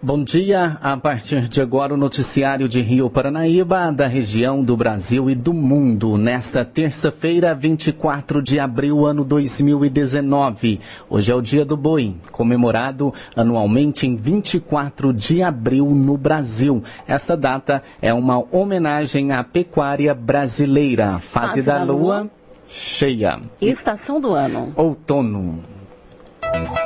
Bom 0.00 0.22
dia. 0.22 0.78
A 0.80 0.96
partir 0.96 1.48
de 1.48 1.60
agora, 1.60 1.92
o 1.92 1.96
noticiário 1.96 2.68
de 2.68 2.80
Rio 2.80 3.10
Paranaíba, 3.10 3.90
da 3.90 4.06
região 4.06 4.62
do 4.62 4.76
Brasil 4.76 5.28
e 5.28 5.34
do 5.34 5.52
mundo. 5.52 6.16
Nesta 6.16 6.64
terça-feira, 6.64 7.52
24 7.52 8.40
de 8.40 8.60
abril, 8.60 9.04
ano 9.04 9.24
2019. 9.24 10.80
Hoje 11.10 11.32
é 11.32 11.34
o 11.34 11.42
Dia 11.42 11.64
do 11.64 11.76
Boi, 11.76 12.14
comemorado 12.30 13.12
anualmente 13.34 14.06
em 14.06 14.14
24 14.14 15.12
de 15.12 15.42
abril 15.42 15.86
no 15.86 16.16
Brasil. 16.16 16.84
Esta 17.04 17.36
data 17.36 17.82
é 18.00 18.14
uma 18.14 18.38
homenagem 18.54 19.32
à 19.32 19.42
pecuária 19.42 20.14
brasileira. 20.14 21.18
Fase, 21.18 21.48
Fase 21.48 21.62
da, 21.62 21.78
da 21.78 21.84
lua, 21.84 22.20
lua 22.20 22.30
cheia. 22.68 23.40
Estação 23.60 24.20
do 24.20 24.32
ano. 24.32 24.72
Outono. 24.76 25.77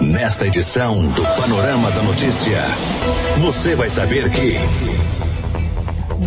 Nesta 0.01 0.47
edição 0.47 1.07
do 1.11 1.23
Panorama 1.41 1.91
da 1.91 2.03
Notícia, 2.03 2.61
você 3.39 3.77
vai 3.77 3.89
saber 3.89 4.31
que. 4.31 4.57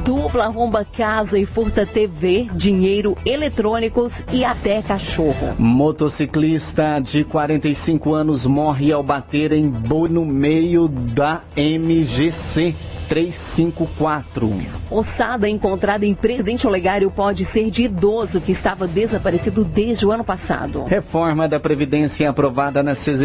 Dupla 0.03 0.45
arromba 0.45 0.85
casa 0.85 1.39
e 1.39 1.45
furta 1.45 1.85
TV, 1.85 2.47
dinheiro, 2.53 3.17
eletrônicos 3.25 4.23
e 4.31 4.45
até 4.45 4.81
cachorro. 4.81 5.55
Motociclista 5.57 6.99
de 6.99 7.23
45 7.23 8.13
anos 8.13 8.45
morre 8.45 8.91
ao 8.91 9.01
bater 9.01 9.51
em 9.51 9.69
boi 9.69 10.09
no 10.09 10.25
meio 10.25 10.87
da 10.87 11.41
MGC. 11.55 12.75
354. 13.07 14.51
Ossada 14.89 15.47
encontrada 15.47 16.05
em 16.05 16.13
Presidente 16.13 16.67
Olegário 16.67 17.09
pode 17.11 17.45
ser 17.45 17.69
de 17.69 17.83
idoso 17.83 18.41
que 18.41 18.51
estava 18.51 18.87
desaparecido 18.87 19.63
desde 19.63 20.05
o 20.05 20.11
ano 20.11 20.23
passado. 20.23 20.83
Reforma 20.83 21.47
da 21.47 21.59
Previdência 21.59 22.29
aprovada 22.29 22.83
na 22.83 22.95
CCJ. 22.95 23.21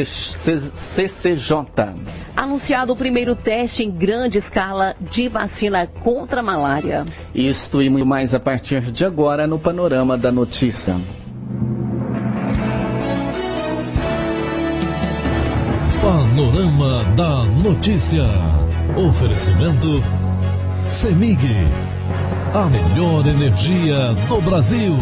Anunciado 2.37 2.92
o 2.92 2.97
primeiro 2.97 3.34
teste 3.34 3.83
em 3.83 3.91
grande 3.91 4.39
escala 4.39 4.95
de 5.00 5.28
vacina 5.28 5.87
contra 5.87 6.41
a 6.41 6.42
malária. 6.42 7.05
Isto 7.34 7.83
e 7.83 7.89
muito 7.91 8.06
mais 8.06 8.34
a 8.34 8.41
partir 8.41 8.91
de 8.91 9.05
agora 9.05 9.47
no 9.47 9.59
Panorama 9.59 10.17
da 10.17 10.33
Notícia. 10.33 10.97
Panorama 16.03 17.05
da 17.15 17.44
Notícia. 17.62 18.25
Oferecimento 18.97 20.03
CEMIG, 20.91 21.39
a 22.53 22.69
melhor 22.69 23.27
energia 23.27 24.13
do 24.29 24.41
Brasil. 24.41 24.95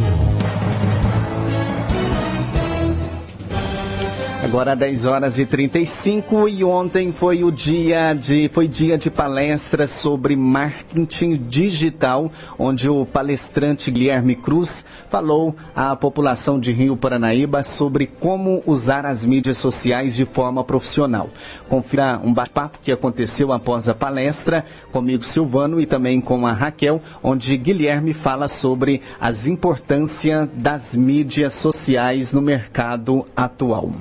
Agora 4.48 4.74
10 4.74 5.04
horas 5.04 5.38
e 5.38 5.44
35 5.44 6.48
e 6.48 6.64
ontem 6.64 7.12
foi 7.12 7.44
o 7.44 7.52
dia 7.52 8.14
de 8.14 8.48
foi 8.48 8.66
dia 8.66 8.96
de 8.96 9.10
palestra 9.10 9.86
sobre 9.86 10.34
marketing 10.36 11.36
digital, 11.36 12.32
onde 12.58 12.88
o 12.88 13.04
palestrante 13.04 13.90
Guilherme 13.90 14.34
Cruz 14.34 14.86
falou 15.10 15.54
à 15.76 15.94
população 15.94 16.58
de 16.58 16.72
Rio 16.72 16.96
Paranaíba 16.96 17.62
sobre 17.62 18.06
como 18.06 18.62
usar 18.64 19.04
as 19.04 19.22
mídias 19.22 19.58
sociais 19.58 20.16
de 20.16 20.24
forma 20.24 20.64
profissional. 20.64 21.28
Confira 21.68 22.18
um 22.24 22.32
bate-papo 22.32 22.78
que 22.82 22.90
aconteceu 22.90 23.52
após 23.52 23.86
a 23.86 23.94
palestra 23.94 24.64
comigo 24.90 25.24
Silvano 25.24 25.78
e 25.78 25.84
também 25.84 26.22
com 26.22 26.46
a 26.46 26.54
Raquel, 26.54 27.02
onde 27.22 27.54
Guilherme 27.54 28.14
fala 28.14 28.48
sobre 28.48 29.02
as 29.20 29.46
importâncias 29.46 30.48
das 30.54 30.94
mídias 30.94 31.52
sociais 31.52 32.32
no 32.32 32.40
mercado 32.40 33.26
atual. 33.36 33.92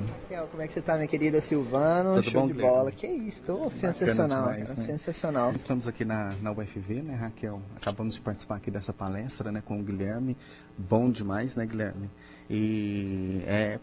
Como 0.58 0.64
é 0.64 0.66
que 0.66 0.72
você 0.72 0.80
está, 0.80 0.96
minha 0.96 1.06
querida 1.06 1.40
Silvano? 1.40 2.16
Tudo 2.16 2.30
Show 2.32 2.40
bom, 2.40 2.48
de 2.48 2.54
bola. 2.54 2.90
Que 2.90 3.06
isso, 3.06 3.44
tô 3.44 3.70
sensacional, 3.70 4.52
demais, 4.54 4.68
né? 4.70 4.84
sensacional. 4.86 5.52
Estamos 5.52 5.86
aqui 5.86 6.04
na, 6.04 6.34
na 6.42 6.50
UFV, 6.50 7.00
né, 7.00 7.14
Raquel? 7.14 7.62
Acabamos 7.76 8.16
de 8.16 8.20
participar 8.20 8.56
aqui 8.56 8.68
dessa 8.68 8.92
palestra, 8.92 9.52
né, 9.52 9.62
com 9.64 9.78
o 9.78 9.84
Guilherme. 9.84 10.36
Bom 10.76 11.12
demais, 11.12 11.54
né, 11.54 11.64
Guilherme? 11.64 12.10
E 12.50 13.40
é, 13.46 13.78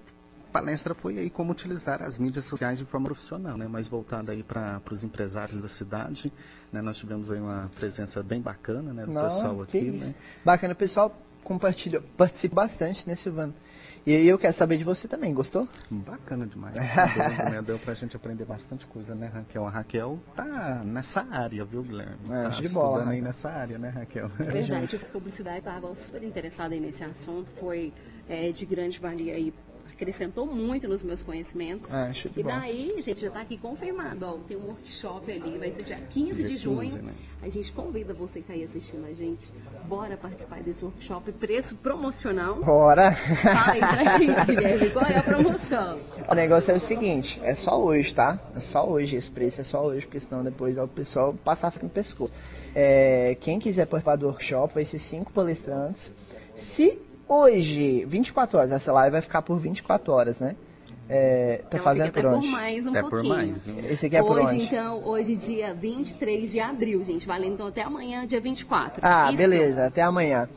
a 0.49 0.51
palestra 0.51 0.93
foi 0.93 1.17
aí 1.17 1.29
como 1.29 1.53
utilizar 1.53 2.03
as 2.03 2.19
mídias 2.19 2.43
sociais 2.43 2.77
de 2.77 2.83
forma 2.83 3.05
profissional, 3.05 3.57
né, 3.57 3.69
mais 3.69 3.87
voltada 3.87 4.33
aí 4.33 4.43
para 4.43 4.81
os 4.91 5.01
empresários 5.01 5.61
da 5.61 5.69
cidade. 5.69 6.29
Né, 6.73 6.81
nós 6.81 6.97
tivemos 6.97 7.31
aí 7.31 7.39
uma 7.39 7.71
presença 7.79 8.21
bem 8.21 8.41
bacana, 8.41 8.91
né, 8.91 9.05
do 9.05 9.13
Não, 9.13 9.23
pessoal 9.23 9.61
aqui, 9.61 9.77
isso. 9.77 10.07
né? 10.07 10.15
Bacana, 10.43 10.73
o 10.73 10.77
pessoal 10.77 11.17
compartilhou, 11.41 12.01
participa 12.17 12.55
bastante, 12.55 13.07
né, 13.07 13.15
Silvano? 13.15 13.53
E 14.05 14.15
aí 14.15 14.27
eu 14.27 14.37
quero 14.37 14.53
saber 14.53 14.77
de 14.77 14.83
você 14.83 15.07
também, 15.07 15.33
gostou? 15.33 15.67
Bacana 15.89 16.45
demais. 16.45 16.75
Deu, 16.77 17.49
né? 17.49 17.61
Deu 17.63 17.79
pra 17.79 17.95
gente 17.95 18.15
aprender 18.15 18.45
bastante 18.45 18.85
coisa, 18.85 19.15
né, 19.15 19.31
Raquel? 19.33 19.65
A 19.65 19.69
Raquel 19.71 20.19
tá 20.35 20.83
nessa 20.85 21.25
área, 21.27 21.65
viu, 21.65 21.81
Guilherme? 21.81 22.17
É, 22.29 22.43
tá 22.43 22.49
de 22.49 22.69
bola, 22.69 23.09
aí 23.09 23.19
nessa 23.19 23.49
área, 23.49 23.79
né, 23.79 23.89
Raquel? 23.89 24.27
Verdade, 24.27 24.93
eu 24.93 24.99
fiz 24.99 25.09
publicidade, 25.09 25.57
estava 25.57 25.95
super 25.95 26.21
interessada 26.21 26.75
nesse 26.75 27.03
assunto, 27.03 27.49
foi 27.59 27.91
é, 28.29 28.51
de 28.51 28.63
grande 28.63 28.99
valia 28.99 29.33
aí, 29.33 29.51
acrescentou 29.95 30.45
muito 30.45 30.87
nos 30.87 31.01
meus 31.03 31.23
conhecimentos. 31.23 31.89
Show 32.13 32.31
de 32.31 32.41
e 32.41 32.43
daí, 32.43 33.01
gente, 33.01 33.21
já 33.21 33.27
está 33.27 33.41
aqui 33.41 33.57
confirmado, 33.57 34.25
ó, 34.25 34.33
tem 34.47 34.57
um 34.57 34.67
workshop 34.67 35.31
ali, 35.31 35.57
vai 35.57 35.71
ser 35.71 35.83
dia 35.83 35.97
15 36.09 36.35
de 36.35 36.49
Dia 36.49 36.57
junho. 36.57 36.81
15, 36.81 37.01
né? 37.01 37.13
A 37.41 37.49
gente 37.49 37.71
convida 37.71 38.13
você 38.13 38.33
que 38.33 38.39
está 38.39 38.53
aí 38.53 38.63
assistindo 38.63 39.05
a 39.05 39.13
gente, 39.13 39.51
bora 39.87 40.17
participar 40.17 40.61
desse 40.61 40.83
workshop, 40.83 41.31
preço 41.33 41.75
promocional. 41.75 42.55
Bora! 42.63 43.13
Fala 43.13 43.71
aí 43.71 43.79
pra 43.79 44.17
gente, 44.19 44.45
Guilherme, 44.45 44.89
qual 44.89 45.05
é 45.05 45.17
a 45.17 45.23
promoção? 45.23 45.99
O 46.29 46.35
negócio 46.35 46.71
é 46.71 46.75
o 46.75 46.81
seguinte, 46.81 47.39
é 47.43 47.55
só 47.55 47.81
hoje, 47.81 48.13
tá? 48.13 48.39
É 48.55 48.59
só 48.59 48.87
hoje, 48.87 49.15
esse 49.15 49.29
preço 49.31 49.61
é 49.61 49.63
só 49.63 49.85
hoje, 49.85 50.05
porque 50.05 50.19
senão 50.19 50.43
depois 50.43 50.77
o 50.77 50.87
pessoal 50.87 51.33
passa 51.33 51.67
a 51.67 51.71
frio 51.71 51.85
no 51.85 51.89
pescoço. 51.89 52.33
É, 52.73 53.37
quem 53.39 53.59
quiser 53.59 53.85
participar 53.85 54.17
do 54.17 54.25
workshop 54.25 54.73
vai 54.73 54.83
ser 54.83 54.99
cinco 54.99 55.31
palestrantes. 55.31 56.13
Se 56.55 56.99
hoje, 57.27 58.05
24 58.05 58.57
horas, 58.57 58.71
essa 58.71 58.91
live 58.91 59.11
vai 59.11 59.21
ficar 59.21 59.41
por 59.41 59.57
24 59.59 60.11
horas, 60.13 60.39
né? 60.39 60.55
É, 61.07 61.61
tá 61.69 61.77
Ela 61.77 61.83
fazendo 61.83 62.11
por 62.11 62.25
até 62.25 62.35
onde? 62.35 62.47
por 62.47 62.51
mais 62.51 62.85
um 62.85 62.89
Até 62.89 63.01
por 63.01 63.09
pouquinho. 63.11 63.35
mais, 63.35 63.65
viu? 63.65 63.79
Esse 63.85 64.07
aqui 64.07 64.15
é 64.15 64.23
por 64.23 64.37
hoje, 64.39 64.55
onde? 64.55 64.63
então, 64.65 65.03
hoje 65.05 65.35
dia 65.35 65.73
23 65.73 66.51
de 66.51 66.59
abril, 66.59 67.03
gente, 67.03 67.27
valendo 67.27 67.53
então 67.53 67.67
até 67.67 67.83
amanhã, 67.83 68.25
dia 68.25 68.41
24. 68.41 69.01
Ah, 69.03 69.27
Isso. 69.29 69.37
beleza, 69.37 69.85
até 69.85 70.01
amanhã. 70.01 70.49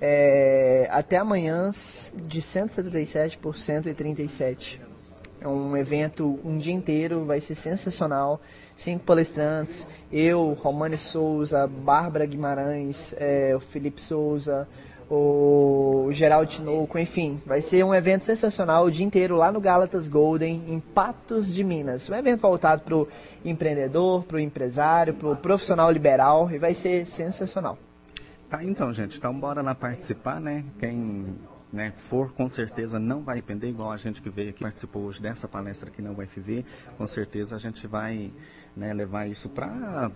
É, 0.00 0.88
até 0.92 1.16
amanhã, 1.16 1.72
de 2.14 2.40
177 2.40 3.38
por 3.38 3.56
137. 3.56 4.80
É 5.40 5.48
um 5.48 5.76
evento 5.76 6.38
um 6.44 6.58
dia 6.58 6.72
inteiro, 6.72 7.24
vai 7.24 7.40
ser 7.40 7.56
sensacional. 7.56 8.40
Cinco 8.76 9.04
palestrantes, 9.04 9.84
eu, 10.12 10.52
Romane 10.52 10.96
Souza, 10.96 11.66
Bárbara 11.66 12.24
Guimarães, 12.24 13.12
é, 13.18 13.52
o 13.56 13.58
Felipe 13.58 14.00
Souza, 14.00 14.68
o 15.10 16.08
Geraldo 16.10 16.50
Tinoco, 16.50 16.98
enfim, 16.98 17.40
vai 17.46 17.62
ser 17.62 17.84
um 17.84 17.94
evento 17.94 18.24
sensacional 18.24 18.84
o 18.84 18.90
dia 18.90 19.04
inteiro 19.04 19.36
lá 19.36 19.50
no 19.50 19.60
Galatas 19.60 20.06
Golden, 20.06 20.64
em 20.68 20.80
Patos 20.80 21.52
de 21.52 21.64
Minas. 21.64 22.08
Um 22.08 22.14
evento 22.14 22.40
voltado 22.40 22.82
para 22.82 22.94
o 22.94 23.08
empreendedor, 23.44 24.24
para 24.24 24.36
o 24.36 24.40
empresário, 24.40 25.14
para 25.14 25.28
o 25.28 25.36
profissional 25.36 25.90
liberal 25.90 26.50
e 26.50 26.58
vai 26.58 26.74
ser 26.74 27.06
sensacional. 27.06 27.78
Tá, 28.50 28.62
então, 28.64 28.92
gente, 28.92 29.18
então 29.18 29.38
bora 29.38 29.62
lá 29.62 29.74
participar, 29.74 30.40
né? 30.40 30.64
Quem 30.78 31.36
né, 31.72 31.92
for, 31.96 32.32
com 32.32 32.48
certeza 32.48 32.98
não 32.98 33.22
vai 33.22 33.36
arrepender, 33.36 33.68
igual 33.68 33.92
a 33.92 33.96
gente 33.96 34.22
que 34.22 34.30
veio 34.30 34.50
aqui, 34.50 34.60
participou 34.60 35.02
hoje 35.04 35.20
dessa 35.20 35.46
palestra 35.46 35.88
aqui 35.88 36.00
na 36.00 36.10
UFV, 36.10 36.64
com 36.96 37.06
certeza 37.06 37.56
a 37.56 37.58
gente 37.58 37.86
vai 37.86 38.32
né, 38.78 38.92
levar 38.94 39.28
isso 39.28 39.48
para 39.48 40.08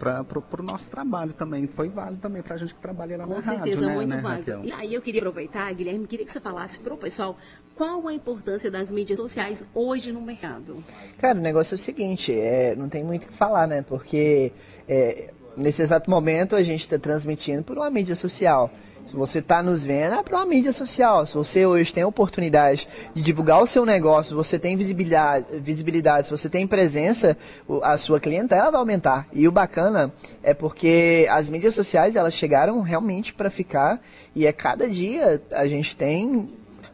o 0.59 0.62
nosso 0.62 0.91
trabalho 0.91 1.32
também. 1.32 1.67
Foi 1.67 1.88
válido 1.88 2.20
também 2.20 2.41
para 2.41 2.55
a 2.55 2.59
gente 2.59 2.75
que 2.75 2.81
trabalha 2.81 3.17
lá 3.17 3.26
Com 3.26 3.35
na 3.35 3.43
certeza, 3.43 3.81
rádio, 3.81 3.87
né, 3.87 3.94
muito 3.94 4.09
né, 4.09 4.20
válido. 4.20 4.50
Raquel? 4.53 4.64
E 4.64 4.73
aí 4.73 4.94
eu 4.94 5.03
queria 5.03 5.20
aproveitar, 5.20 5.73
Guilherme, 5.75 6.06
queria 6.06 6.25
que 6.25 6.32
você 6.32 6.41
falasse 6.41 6.79
para 6.79 6.94
o 6.94 6.97
pessoal 6.97 7.37
qual 7.75 8.06
a 8.06 8.14
importância 8.14 8.70
das 8.70 8.93
mídias 8.93 9.19
sociais 9.19 9.67
hoje 9.75 10.12
no 10.12 10.23
mercado. 10.23 10.82
Cara, 11.19 11.38
o 11.38 11.43
negócio 11.43 11.75
é 11.75 11.76
o 11.76 11.79
seguinte, 11.79 12.32
é, 12.32 12.76
não 12.76 12.88
tem 12.88 13.03
muito 13.03 13.25
o 13.25 13.29
que 13.29 13.35
falar, 13.35 13.67
né? 13.67 13.82
Porque 13.82 14.53
é, 14.88 15.31
nesse 15.56 15.82
exato 15.82 16.08
momento 16.08 16.55
a 16.55 16.62
gente 16.62 16.82
está 16.82 16.99
transmitindo 16.99 17.62
por 17.65 17.76
uma 17.76 17.91
mídia 17.91 18.15
social. 18.15 18.70
Se 19.07 19.17
você 19.17 19.41
está 19.41 19.63
nos 19.63 19.85
vendo, 19.85 20.15
é 20.15 20.23
para 20.23 20.37
uma 20.37 20.47
mídia 20.47 20.73
social. 20.73 21.27
Se 21.27 21.35
você 21.35 21.67
hoje 21.67 21.93
tem 21.93 22.03
a 22.03 22.07
oportunidade 22.07 22.89
de 23.15 23.23
divulgar 23.23 23.63
o 23.63 23.67
seu 23.67 23.85
negócio, 23.85 24.37
você 24.37 24.59
tem 24.59 24.77
visibilidade, 24.77 25.47
visibilidade, 25.59 26.29
se 26.29 26.31
você 26.31 26.49
tem 26.49 26.67
presença, 26.67 27.37
a 27.83 27.99
sua 27.99 28.21
clientela 28.21 28.71
vai 28.71 28.81
aumentar. 28.81 29.27
E 29.33 29.47
o 29.49 29.53
bacana 29.53 30.13
é 30.43 30.55
porque 30.55 31.27
as 31.31 31.49
mídias 31.49 31.75
sociais 31.75 32.17
elas 32.17 32.35
chegaram 32.35 32.81
realmente 32.81 33.35
para 33.35 33.51
ficar 33.51 34.01
e 34.35 34.47
é 34.47 34.53
cada 34.53 34.89
dia 34.89 35.43
a 35.51 35.67
gente 35.67 35.97
tem 35.97 36.49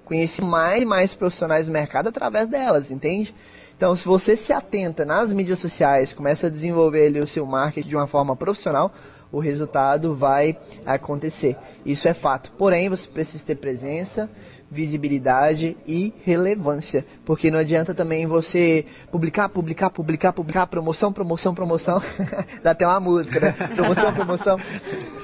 conheci 0.04 0.40
mais 0.40 0.82
e 0.82 0.86
mais 0.86 1.14
profissionais 1.14 1.66
do 1.66 1.72
mercado 1.72 2.08
através 2.08 2.48
delas, 2.48 2.90
entende? 2.90 3.34
Então, 3.76 3.94
se 3.94 4.04
você 4.04 4.34
se 4.34 4.52
atenta 4.52 5.04
nas 5.04 5.32
mídias 5.32 5.60
sociais, 5.60 6.12
começa 6.12 6.48
a 6.48 6.50
desenvolver 6.50 7.06
ali 7.06 7.20
o 7.20 7.26
seu 7.26 7.46
marketing 7.46 7.88
de 7.88 7.94
uma 7.94 8.08
forma 8.08 8.34
profissional, 8.34 8.92
o 9.30 9.38
resultado 9.38 10.14
vai 10.14 10.56
acontecer. 10.84 11.56
Isso 11.84 12.08
é 12.08 12.14
fato. 12.14 12.52
Porém, 12.52 12.88
você 12.88 13.08
precisa 13.08 13.44
ter 13.44 13.56
presença, 13.56 14.28
visibilidade 14.70 15.76
e 15.86 16.12
relevância. 16.24 17.04
Porque 17.24 17.50
não 17.50 17.58
adianta 17.58 17.94
também 17.94 18.26
você 18.26 18.84
publicar, 19.10 19.48
publicar, 19.48 19.90
publicar, 19.90 20.32
publicar, 20.32 20.66
promoção, 20.66 21.12
promoção, 21.12 21.54
promoção. 21.54 22.02
Dá 22.62 22.72
até 22.72 22.86
uma 22.86 23.00
música, 23.00 23.40
né? 23.40 23.52
Promoção, 23.74 24.12
promoção. 24.12 24.60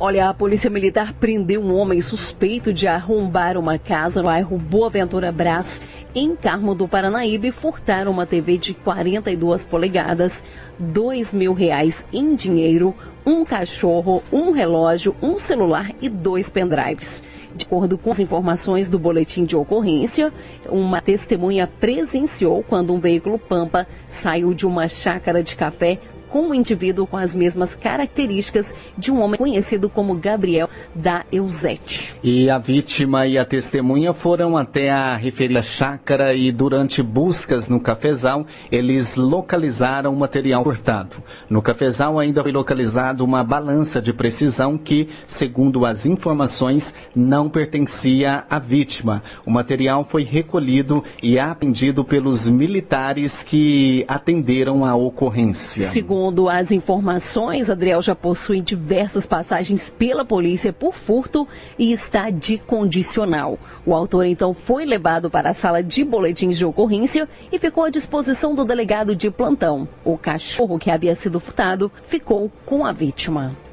Olha, 0.00 0.28
a 0.28 0.34
Polícia 0.34 0.68
Militar 0.68 1.12
prendeu 1.12 1.60
um 1.60 1.74
homem 1.76 2.00
suspeito 2.00 2.72
de 2.72 2.88
arrombar 2.88 3.56
uma 3.56 3.78
casa 3.78 4.20
no 4.20 4.26
bairro 4.26 4.58
Boa 4.58 4.90
Ventura 4.90 5.30
Brás, 5.30 5.80
em 6.12 6.34
Carmo 6.34 6.74
do 6.74 6.88
Paranaíba, 6.88 7.46
e 7.46 7.52
furtar 7.52 8.08
uma 8.08 8.26
TV 8.26 8.58
de 8.58 8.74
42 8.74 9.64
polegadas, 9.64 10.42
dois 10.78 11.32
mil 11.32 11.52
reais 11.52 12.04
em 12.12 12.34
dinheiro, 12.34 12.94
um 13.24 13.44
cachorro, 13.44 14.22
um 14.32 14.50
relógio, 14.50 15.14
um 15.22 15.38
celular 15.38 15.92
e 16.00 16.08
dois 16.08 16.48
pendrives. 16.48 17.22
De 17.54 17.64
acordo 17.64 17.96
com 17.96 18.10
as 18.10 18.20
informações 18.20 18.88
do 18.88 18.98
boletim 18.98 19.44
de 19.44 19.56
ocorrência, 19.56 20.32
uma 20.68 21.00
testemunha 21.00 21.66
presenciou 21.66 22.62
quando 22.62 22.92
um 22.92 23.00
veículo 23.00 23.38
Pampa 23.38 23.86
saiu 24.06 24.52
de 24.54 24.66
uma 24.66 24.88
chácara 24.88 25.42
de 25.42 25.56
café 25.56 25.98
com 26.28 26.48
um 26.48 26.54
indivíduo 26.54 27.06
com 27.06 27.16
as 27.16 27.34
mesmas 27.34 27.74
características 27.74 28.74
de 28.96 29.10
um 29.10 29.20
homem 29.20 29.38
conhecido 29.38 29.88
como 29.88 30.14
Gabriel 30.14 30.68
da 30.94 31.24
Eusete. 31.32 32.14
E 32.22 32.50
a 32.50 32.58
vítima 32.58 33.26
e 33.26 33.38
a 33.38 33.44
testemunha 33.44 34.12
foram 34.12 34.56
até 34.56 34.90
a 34.90 35.16
referida 35.16 35.62
chácara 35.62 36.34
e 36.34 36.52
durante 36.52 37.02
buscas 37.02 37.68
no 37.68 37.80
cafezal, 37.80 38.46
eles 38.70 39.16
localizaram 39.16 40.12
o 40.12 40.16
material 40.16 40.62
furtado. 40.62 41.16
No 41.48 41.62
cafezal 41.62 42.18
ainda 42.18 42.42
foi 42.42 42.52
localizado 42.52 43.24
uma 43.24 43.42
balança 43.42 44.00
de 44.00 44.12
precisão 44.12 44.76
que, 44.76 45.08
segundo 45.26 45.86
as 45.86 46.04
informações, 46.04 46.94
não 47.14 47.48
pertencia 47.48 48.44
à 48.50 48.58
vítima. 48.58 49.22
O 49.46 49.50
material 49.50 50.04
foi 50.04 50.24
recolhido 50.24 51.02
e 51.22 51.38
apreendido 51.38 52.04
pelos 52.04 52.48
militares 52.48 53.42
que 53.42 54.04
atenderam 54.08 54.84
a 54.84 54.94
ocorrência. 54.94 55.88
Segundo 55.88 56.17
as 56.50 56.70
informações, 56.70 57.68
Adriel 57.68 58.02
já 58.02 58.14
possui 58.14 58.60
diversas 58.60 59.26
passagens 59.26 59.90
pela 59.90 60.24
polícia 60.24 60.72
por 60.72 60.94
furto 60.94 61.46
e 61.78 61.92
está 61.92 62.30
de 62.30 62.58
condicional. 62.58 63.58
O 63.84 63.94
autor 63.94 64.24
então 64.26 64.54
foi 64.54 64.84
levado 64.84 65.30
para 65.30 65.50
a 65.50 65.54
sala 65.54 65.82
de 65.82 66.04
boletins 66.04 66.56
de 66.56 66.64
ocorrência 66.64 67.28
e 67.52 67.58
ficou 67.58 67.84
à 67.84 67.90
disposição 67.90 68.54
do 68.54 68.64
delegado 68.64 69.14
de 69.14 69.30
plantão. 69.30 69.88
O 70.04 70.16
cachorro 70.16 70.78
que 70.78 70.90
havia 70.90 71.14
sido 71.14 71.40
furtado 71.40 71.90
ficou 72.06 72.50
com 72.64 72.84
a 72.84 72.92
vítima. 72.92 73.67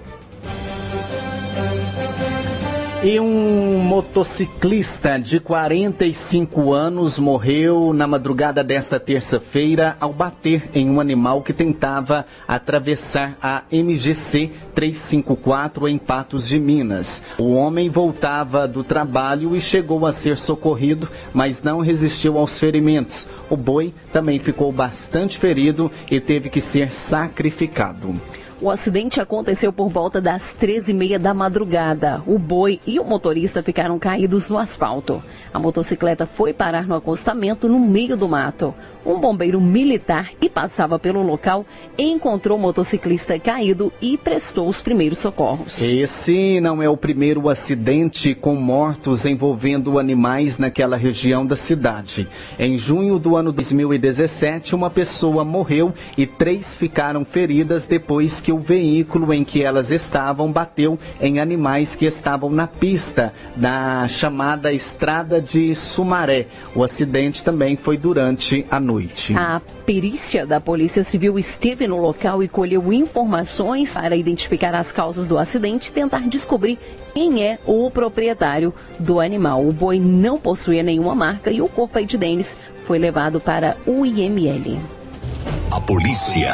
E 3.05 3.19
um 3.19 3.77
motociclista 3.83 5.19
de 5.19 5.39
45 5.39 6.73
anos 6.73 7.19
morreu 7.19 7.93
na 7.93 8.07
madrugada 8.07 8.63
desta 8.63 8.99
terça-feira 8.99 9.95
ao 9.99 10.11
bater 10.11 10.71
em 10.73 10.89
um 10.89 10.99
animal 10.99 11.43
que 11.43 11.53
tentava 11.53 12.25
atravessar 12.47 13.37
a 13.39 13.61
MGC 13.71 14.49
354 14.73 15.87
em 15.87 15.99
Patos 15.99 16.47
de 16.47 16.57
Minas. 16.57 17.21
O 17.37 17.51
homem 17.51 17.89
voltava 17.89 18.67
do 18.67 18.83
trabalho 18.83 19.55
e 19.55 19.61
chegou 19.61 20.03
a 20.07 20.11
ser 20.11 20.35
socorrido, 20.35 21.07
mas 21.31 21.61
não 21.61 21.81
resistiu 21.81 22.39
aos 22.39 22.57
ferimentos. 22.57 23.27
O 23.51 23.55
boi 23.55 23.93
também 24.11 24.39
ficou 24.39 24.71
bastante 24.71 25.37
ferido 25.37 25.91
e 26.09 26.19
teve 26.19 26.49
que 26.49 26.59
ser 26.59 26.91
sacrificado. 26.91 28.19
O 28.61 28.71
acidente 28.71 29.19
aconteceu 29.19 29.73
por 29.73 29.89
volta 29.89 30.21
das 30.21 30.55
13h30 30.57 31.17
da 31.17 31.33
madrugada. 31.33 32.23
O 32.25 32.39
boi 32.39 32.79
e 32.87 32.99
o 33.01 33.03
motorista 33.03 33.61
ficaram 33.61 33.99
caídos 33.99 34.47
no 34.47 34.57
asfalto. 34.57 35.21
A 35.53 35.59
motocicleta 35.59 36.25
foi 36.25 36.53
parar 36.53 36.87
no 36.87 36.95
acostamento 36.95 37.67
no 37.67 37.79
meio 37.79 38.15
do 38.15 38.29
mato. 38.29 38.73
Um 39.05 39.19
bombeiro 39.19 39.61
militar 39.61 40.31
que 40.39 40.49
passava 40.49 40.97
pelo 40.97 41.21
local 41.21 41.63
encontrou 41.95 42.57
o 42.57 42.61
motociclista 42.61 43.37
caído 43.37 43.93
e 44.01 44.17
prestou 44.17 44.67
os 44.67 44.81
primeiros 44.81 45.19
socorros. 45.19 45.79
Esse 45.79 46.59
não 46.59 46.81
é 46.81 46.89
o 46.89 46.97
primeiro 46.97 47.47
acidente 47.47 48.33
com 48.33 48.55
mortos 48.55 49.23
envolvendo 49.25 49.99
animais 49.99 50.57
naquela 50.57 50.97
região 50.97 51.45
da 51.45 51.55
cidade. 51.55 52.27
Em 52.57 52.77
junho 52.77 53.19
do 53.19 53.35
ano 53.35 53.51
2017, 53.51 54.73
uma 54.73 54.89
pessoa 54.89 55.45
morreu 55.45 55.93
e 56.17 56.25
três 56.25 56.75
ficaram 56.75 57.23
feridas 57.23 57.85
depois 57.85 58.41
que 58.41 58.54
o 58.55 58.59
veículo 58.59 59.33
em 59.33 59.43
que 59.43 59.61
elas 59.61 59.91
estavam 59.91 60.51
bateu 60.51 60.97
em 61.19 61.39
animais 61.39 61.95
que 61.95 62.05
estavam 62.05 62.49
na 62.49 62.67
pista 62.67 63.33
na 63.55 64.07
chamada 64.07 64.71
Estrada 64.71 65.41
de 65.41 65.75
Sumaré. 65.75 66.47
O 66.73 66.83
acidente 66.83 67.43
também 67.43 67.75
foi 67.75 67.97
durante 67.97 68.65
a 68.71 68.79
noite. 68.79 69.35
A 69.37 69.61
perícia 69.85 70.45
da 70.45 70.61
Polícia 70.61 71.03
Civil 71.03 71.37
esteve 71.37 71.85
no 71.85 71.99
local 71.99 72.41
e 72.41 72.47
colheu 72.47 72.93
informações 72.93 73.93
para 73.93 74.15
identificar 74.15 74.73
as 74.73 74.91
causas 74.91 75.27
do 75.27 75.37
acidente 75.37 75.89
e 75.89 75.93
tentar 75.93 76.27
descobrir 76.29 76.79
quem 77.13 77.43
é 77.43 77.59
o 77.65 77.91
proprietário 77.91 78.73
do 78.97 79.19
animal. 79.19 79.67
O 79.67 79.73
boi 79.73 79.99
não 79.99 80.39
possuía 80.39 80.81
nenhuma 80.81 81.13
marca 81.13 81.51
e 81.51 81.61
o 81.61 81.67
corpo 81.67 81.97
aí 81.97 82.05
de 82.05 82.17
Denis 82.17 82.57
foi 82.85 82.97
levado 82.99 83.41
para 83.41 83.75
o 83.85 84.05
IML. 84.05 84.79
A 85.71 85.81
polícia. 85.81 86.53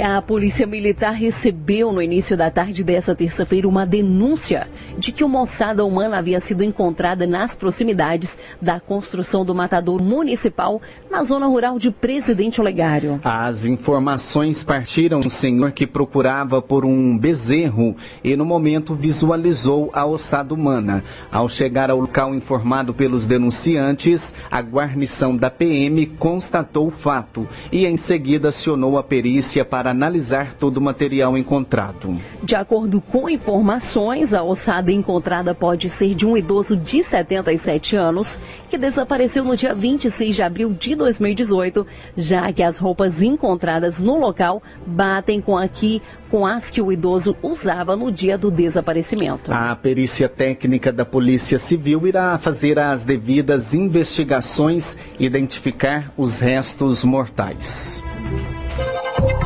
A 0.00 0.22
Polícia 0.22 0.66
Militar 0.66 1.12
recebeu 1.12 1.92
no 1.92 2.00
início 2.00 2.36
da 2.36 2.50
tarde 2.50 2.84
dessa 2.84 3.14
terça-feira 3.14 3.66
uma 3.66 3.84
denúncia 3.84 4.68
de 4.96 5.10
que 5.10 5.24
uma 5.24 5.42
ossada 5.42 5.84
humana 5.84 6.18
havia 6.18 6.40
sido 6.40 6.62
encontrada 6.62 7.26
nas 7.26 7.56
proximidades 7.56 8.38
da 8.62 8.78
construção 8.78 9.44
do 9.44 9.54
matador 9.54 10.00
municipal 10.00 10.80
na 11.10 11.24
zona 11.24 11.46
rural 11.46 11.78
de 11.78 11.90
Presidente 11.90 12.60
Olegário. 12.60 13.20
As 13.24 13.64
informações 13.64 14.62
partiram 14.62 15.18
um 15.20 15.30
senhor 15.30 15.72
que 15.72 15.86
procurava 15.86 16.62
por 16.62 16.84
um 16.84 17.18
bezerro 17.18 17.96
e 18.22 18.36
no 18.36 18.44
momento 18.44 18.94
visualizou 18.94 19.90
a 19.92 20.06
ossada 20.06 20.54
humana. 20.54 21.02
Ao 21.30 21.48
chegar 21.48 21.90
ao 21.90 22.00
local 22.00 22.34
informado 22.34 22.94
pelos 22.94 23.26
denunciantes, 23.26 24.34
a 24.50 24.60
guarnição 24.60 25.36
da 25.36 25.50
PM 25.50 26.06
constatou 26.18 26.86
o 26.86 26.90
fato 26.90 27.48
e 27.72 27.84
em 27.86 27.96
seguida 27.96 28.50
acionou 28.50 28.96
a 28.96 29.02
perícia 29.02 29.64
para 29.64 29.87
para 29.88 29.90
analisar 29.90 30.54
todo 30.54 30.76
o 30.76 30.80
material 30.80 31.36
encontrado. 31.38 32.20
De 32.42 32.54
acordo 32.54 33.00
com 33.00 33.28
informações, 33.28 34.34
a 34.34 34.42
ossada 34.42 34.92
encontrada 34.92 35.54
pode 35.54 35.88
ser 35.88 36.14
de 36.14 36.26
um 36.26 36.36
idoso 36.36 36.76
de 36.76 37.02
77 37.02 37.96
anos 37.96 38.38
que 38.68 38.76
desapareceu 38.76 39.44
no 39.44 39.56
dia 39.56 39.74
26 39.74 40.36
de 40.36 40.42
abril 40.42 40.74
de 40.74 40.94
2018, 40.94 41.86
já 42.16 42.52
que 42.52 42.62
as 42.62 42.78
roupas 42.78 43.22
encontradas 43.22 44.02
no 44.02 44.18
local 44.18 44.62
batem 44.86 45.40
com 45.40 45.56
aqui 45.56 46.02
com 46.30 46.46
as 46.46 46.70
que 46.70 46.82
o 46.82 46.92
idoso 46.92 47.34
usava 47.42 47.96
no 47.96 48.12
dia 48.12 48.36
do 48.36 48.50
desaparecimento. 48.50 49.50
A 49.50 49.74
perícia 49.74 50.28
técnica 50.28 50.92
da 50.92 51.06
Polícia 51.06 51.58
Civil 51.58 52.06
irá 52.06 52.36
fazer 52.36 52.78
as 52.78 53.04
devidas 53.04 53.72
investigações 53.72 54.96
e 55.18 55.24
identificar 55.24 56.12
os 56.18 56.38
restos 56.38 57.02
mortais. 57.02 58.04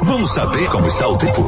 Vamos 0.05 0.33
saber 0.33 0.69
como 0.71 0.87
está 0.87 1.09
o 1.09 1.17
tempo. 1.17 1.43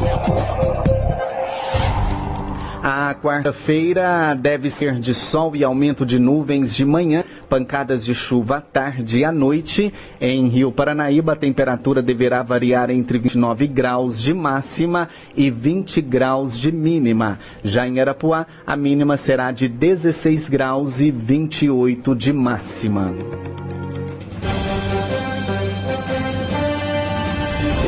A 2.86 3.14
quarta-feira 3.14 4.34
deve 4.34 4.68
ser 4.68 5.00
de 5.00 5.14
sol 5.14 5.56
e 5.56 5.64
aumento 5.64 6.04
de 6.04 6.18
nuvens 6.18 6.74
de 6.74 6.84
manhã, 6.84 7.24
pancadas 7.48 8.04
de 8.04 8.14
chuva 8.14 8.58
à 8.58 8.60
tarde 8.60 9.20
e 9.20 9.24
à 9.24 9.32
noite. 9.32 9.92
Em 10.20 10.48
Rio 10.48 10.70
Paranaíba, 10.70 11.32
a 11.32 11.36
temperatura 11.36 12.02
deverá 12.02 12.42
variar 12.42 12.90
entre 12.90 13.18
29 13.18 13.66
graus 13.66 14.20
de 14.20 14.34
máxima 14.34 15.08
e 15.34 15.50
20 15.50 16.02
graus 16.02 16.58
de 16.58 16.70
mínima. 16.70 17.38
Já 17.62 17.88
em 17.88 18.00
Arapuá, 18.00 18.46
a 18.66 18.76
mínima 18.76 19.16
será 19.16 19.50
de 19.50 19.66
16 19.66 20.50
graus 20.50 21.00
e 21.00 21.10
28 21.10 22.14
de 22.14 22.34
máxima. 22.34 23.14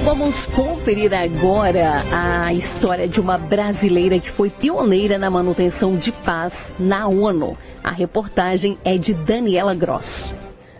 Vamos 0.07 0.47
conferir 0.47 1.13
agora 1.13 2.01
a 2.13 2.55
história 2.55 3.09
de 3.09 3.21
uma 3.21 3.37
brasileira 3.37 4.21
que 4.21 4.31
foi 4.31 4.49
pioneira 4.49 5.19
na 5.19 5.29
manutenção 5.29 5.97
de 5.97 6.13
paz 6.13 6.73
na 6.79 7.09
ONU. 7.09 7.59
A 7.83 7.91
reportagem 7.91 8.79
é 8.85 8.97
de 8.97 9.13
Daniela 9.13 9.75
Gross. 9.75 10.31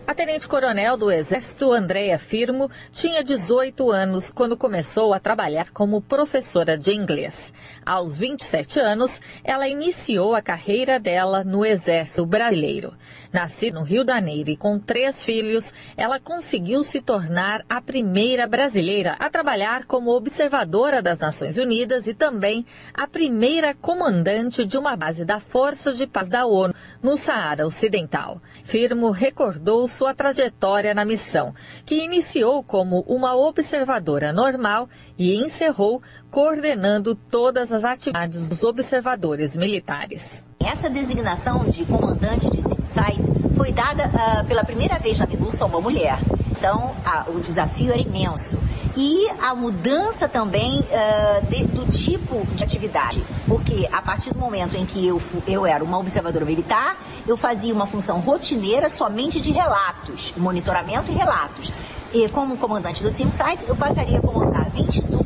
A 0.07 0.15
tenente-coronel 0.15 0.95
do 0.95 1.11
Exército, 1.11 1.73
Andréa 1.73 2.17
Firmo, 2.17 2.71
tinha 2.93 3.21
18 3.21 3.91
anos 3.91 4.31
quando 4.31 4.55
começou 4.55 5.13
a 5.13 5.19
trabalhar 5.19 5.71
como 5.71 6.01
professora 6.01 6.77
de 6.77 6.93
inglês. 6.93 7.51
Aos 7.87 8.17
27 8.17 8.81
anos, 8.81 9.21
ela 9.45 9.65
iniciou 9.65 10.35
a 10.35 10.41
carreira 10.41 10.99
dela 10.99 11.41
no 11.45 11.65
Exército 11.65 12.25
Brasileiro. 12.25 12.93
Nascida 13.31 13.79
no 13.79 13.85
Rio 13.85 14.03
de 14.03 14.11
Janeiro 14.11 14.49
e 14.49 14.57
com 14.57 14.77
três 14.77 15.23
filhos, 15.23 15.73
ela 15.95 16.19
conseguiu 16.19 16.83
se 16.83 16.99
tornar 16.99 17.63
a 17.69 17.79
primeira 17.79 18.45
brasileira 18.45 19.15
a 19.19 19.29
trabalhar 19.29 19.85
como 19.85 20.11
observadora 20.11 21.01
das 21.01 21.17
Nações 21.17 21.57
Unidas 21.57 22.07
e 22.07 22.13
também 22.13 22.65
a 22.93 23.07
primeira 23.07 23.73
comandante 23.73 24.65
de 24.65 24.77
uma 24.77 24.97
base 24.97 25.23
da 25.23 25.39
Força 25.39 25.93
de 25.93 26.05
Paz 26.05 26.27
da 26.27 26.45
ONU 26.45 26.73
no 27.01 27.15
Saara 27.15 27.65
Ocidental. 27.65 28.41
Firmo 28.65 29.11
recordou 29.11 29.87
sua 29.87 30.13
trajetória 30.13 30.93
na 30.93 31.05
missão, 31.05 31.55
que 31.85 32.03
iniciou 32.03 32.61
como 32.61 32.99
uma 33.07 33.33
observadora 33.33 34.33
normal 34.33 34.89
e 35.17 35.35
encerrou 35.35 36.01
coordenando 36.29 37.15
todas 37.15 37.71
as 37.71 37.76
atividades 37.83 38.47
dos 38.47 38.63
observadores 38.63 39.55
militares. 39.55 40.47
Essa 40.59 40.89
designação 40.89 41.65
de 41.65 41.85
comandante 41.85 42.49
de 42.49 42.61
team 42.61 42.85
sites 42.85 43.27
foi 43.55 43.71
dada 43.71 44.07
uh, 44.07 44.45
pela 44.45 44.63
primeira 44.63 44.99
vez 44.99 45.17
na 45.19 45.25
MINUSA 45.25 45.63
a 45.63 45.67
uma 45.67 45.79
mulher. 45.81 46.19
Então, 46.51 46.95
uh, 47.05 47.31
o 47.35 47.39
desafio 47.39 47.91
era 47.91 48.01
imenso. 48.01 48.59
E 48.95 49.29
a 49.39 49.53
mudança 49.53 50.27
também 50.27 50.79
uh, 50.79 51.45
de, 51.47 51.63
do 51.65 51.85
tipo 51.91 52.45
de 52.55 52.63
atividade. 52.63 53.23
Porque 53.47 53.87
a 53.91 54.01
partir 54.01 54.33
do 54.33 54.39
momento 54.39 54.75
em 54.75 54.85
que 54.85 55.05
eu, 55.05 55.21
eu 55.47 55.65
era 55.65 55.83
uma 55.83 55.99
observadora 55.99 56.43
militar, 56.43 56.97
eu 57.27 57.37
fazia 57.37 57.73
uma 57.73 57.85
função 57.85 58.19
rotineira 58.19 58.89
somente 58.89 59.39
de 59.39 59.51
relatos, 59.51 60.33
monitoramento 60.35 61.11
e 61.11 61.15
relatos. 61.15 61.71
E 62.13 62.27
como 62.29 62.57
comandante 62.57 63.03
do 63.03 63.11
Team 63.11 63.29
Sites, 63.29 63.67
eu 63.67 63.75
passaria 63.75 64.17
a 64.17 64.21
comandar 64.21 64.69
22 64.69 65.16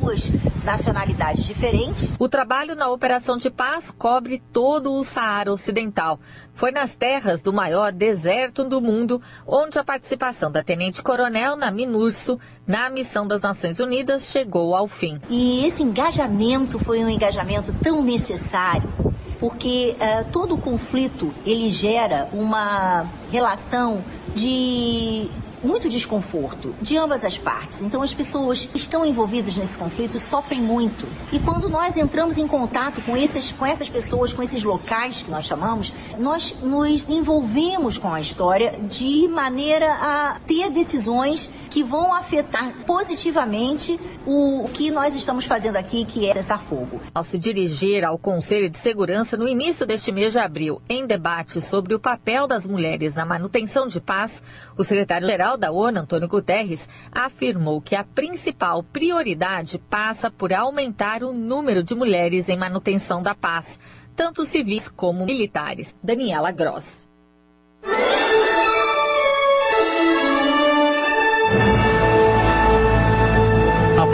nacionalidades 0.63 1.43
diferentes. 1.43 2.13
O 2.19 2.27
trabalho 2.27 2.75
na 2.75 2.89
Operação 2.89 3.37
de 3.37 3.49
Paz 3.49 3.91
cobre 3.91 4.41
todo 4.51 4.93
o 4.93 5.03
Saara 5.03 5.51
Ocidental. 5.51 6.19
Foi 6.53 6.71
nas 6.71 6.95
terras 6.95 7.41
do 7.41 7.51
maior 7.51 7.91
deserto 7.91 8.63
do 8.63 8.81
mundo 8.81 9.21
onde 9.47 9.79
a 9.79 9.83
participação 9.83 10.51
da 10.51 10.63
tenente-coronel 10.63 11.55
na 11.55 11.71
MINURSO, 11.71 12.39
na 12.67 12.89
missão 12.89 13.27
das 13.27 13.41
Nações 13.41 13.79
Unidas, 13.79 14.23
chegou 14.23 14.75
ao 14.75 14.87
fim. 14.87 15.19
E 15.29 15.65
esse 15.65 15.81
engajamento 15.81 16.77
foi 16.79 17.03
um 17.03 17.09
engajamento 17.09 17.73
tão 17.81 18.03
necessário 18.03 18.93
porque 19.39 19.95
uh, 19.95 20.31
todo 20.31 20.55
conflito 20.55 21.33
ele 21.43 21.71
gera 21.71 22.29
uma 22.31 23.07
relação 23.31 24.03
de 24.35 25.27
muito 25.63 25.89
desconforto 25.89 26.73
de 26.81 26.97
ambas 26.97 27.23
as 27.23 27.37
partes. 27.37 27.81
Então 27.81 28.01
as 28.01 28.13
pessoas 28.13 28.67
estão 28.73 29.05
envolvidas 29.05 29.55
nesse 29.55 29.77
conflito 29.77 30.19
sofrem 30.19 30.61
muito. 30.61 31.07
E 31.31 31.39
quando 31.39 31.69
nós 31.69 31.97
entramos 31.97 32.37
em 32.37 32.47
contato 32.47 33.01
com, 33.01 33.15
esses, 33.15 33.51
com 33.51 33.65
essas 33.65 33.89
pessoas, 33.89 34.33
com 34.33 34.41
esses 34.41 34.63
locais 34.63 35.21
que 35.21 35.31
nós 35.31 35.45
chamamos, 35.45 35.93
nós 36.17 36.55
nos 36.61 37.07
envolvemos 37.09 37.97
com 37.97 38.13
a 38.13 38.19
história 38.19 38.79
de 38.89 39.27
maneira 39.27 39.93
a 39.93 40.39
ter 40.45 40.69
decisões 40.69 41.49
que 41.71 41.83
vão 41.83 42.13
afetar 42.13 42.83
positivamente 42.85 43.97
o 44.27 44.69
que 44.73 44.91
nós 44.91 45.15
estamos 45.15 45.45
fazendo 45.45 45.77
aqui, 45.77 46.03
que 46.03 46.27
é 46.27 46.33
cessar 46.33 46.61
fogo. 46.61 47.01
Ao 47.15 47.23
se 47.23 47.39
dirigir 47.39 48.03
ao 48.03 48.19
Conselho 48.19 48.69
de 48.69 48.77
Segurança 48.77 49.37
no 49.37 49.47
início 49.47 49.87
deste 49.87 50.11
mês 50.11 50.33
de 50.33 50.39
abril, 50.39 50.81
em 50.89 51.07
debate 51.07 51.61
sobre 51.61 51.95
o 51.95 51.99
papel 51.99 52.45
das 52.45 52.67
mulheres 52.67 53.15
na 53.15 53.25
manutenção 53.25 53.87
de 53.87 54.01
paz, 54.01 54.43
o 54.77 54.83
secretário-geral 54.83 55.57
da 55.57 55.71
ONU, 55.71 56.01
Antônio 56.01 56.27
Guterres, 56.27 56.89
afirmou 57.09 57.81
que 57.81 57.95
a 57.95 58.03
principal 58.03 58.83
prioridade 58.83 59.77
passa 59.77 60.29
por 60.29 60.51
aumentar 60.51 61.23
o 61.23 61.31
número 61.31 61.81
de 61.81 61.95
mulheres 61.95 62.49
em 62.49 62.57
manutenção 62.57 63.23
da 63.23 63.33
paz, 63.33 63.79
tanto 64.13 64.45
civis 64.45 64.89
como 64.89 65.25
militares. 65.25 65.95
Daniela 66.03 66.51
Gross. 66.51 67.09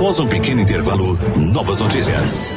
Após 0.07 0.19
um 0.21 0.27
pequeno 0.29 0.61
intervalo, 0.61 1.19
novas 1.35 1.81
notícias. 1.81 2.53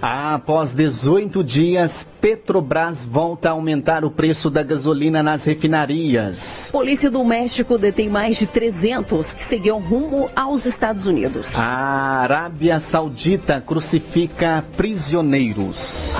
Após 0.00 0.72
18 0.72 1.44
dias, 1.44 2.08
Petrobras 2.18 3.04
volta 3.04 3.50
a 3.50 3.52
aumentar 3.52 4.06
o 4.06 4.10
preço 4.10 4.48
da 4.48 4.62
gasolina 4.62 5.22
nas 5.22 5.44
refinarias. 5.44 6.70
Polícia 6.72 7.10
do 7.10 7.22
México 7.22 7.76
detém 7.76 8.08
mais 8.08 8.38
de 8.38 8.46
300 8.46 9.34
que 9.34 9.42
seguiam 9.42 9.80
rumo 9.80 10.30
aos 10.34 10.64
Estados 10.64 11.06
Unidos. 11.06 11.54
A 11.58 12.22
Arábia 12.22 12.80
Saudita 12.80 13.60
crucifica 13.60 14.64
prisioneiros. 14.78 16.14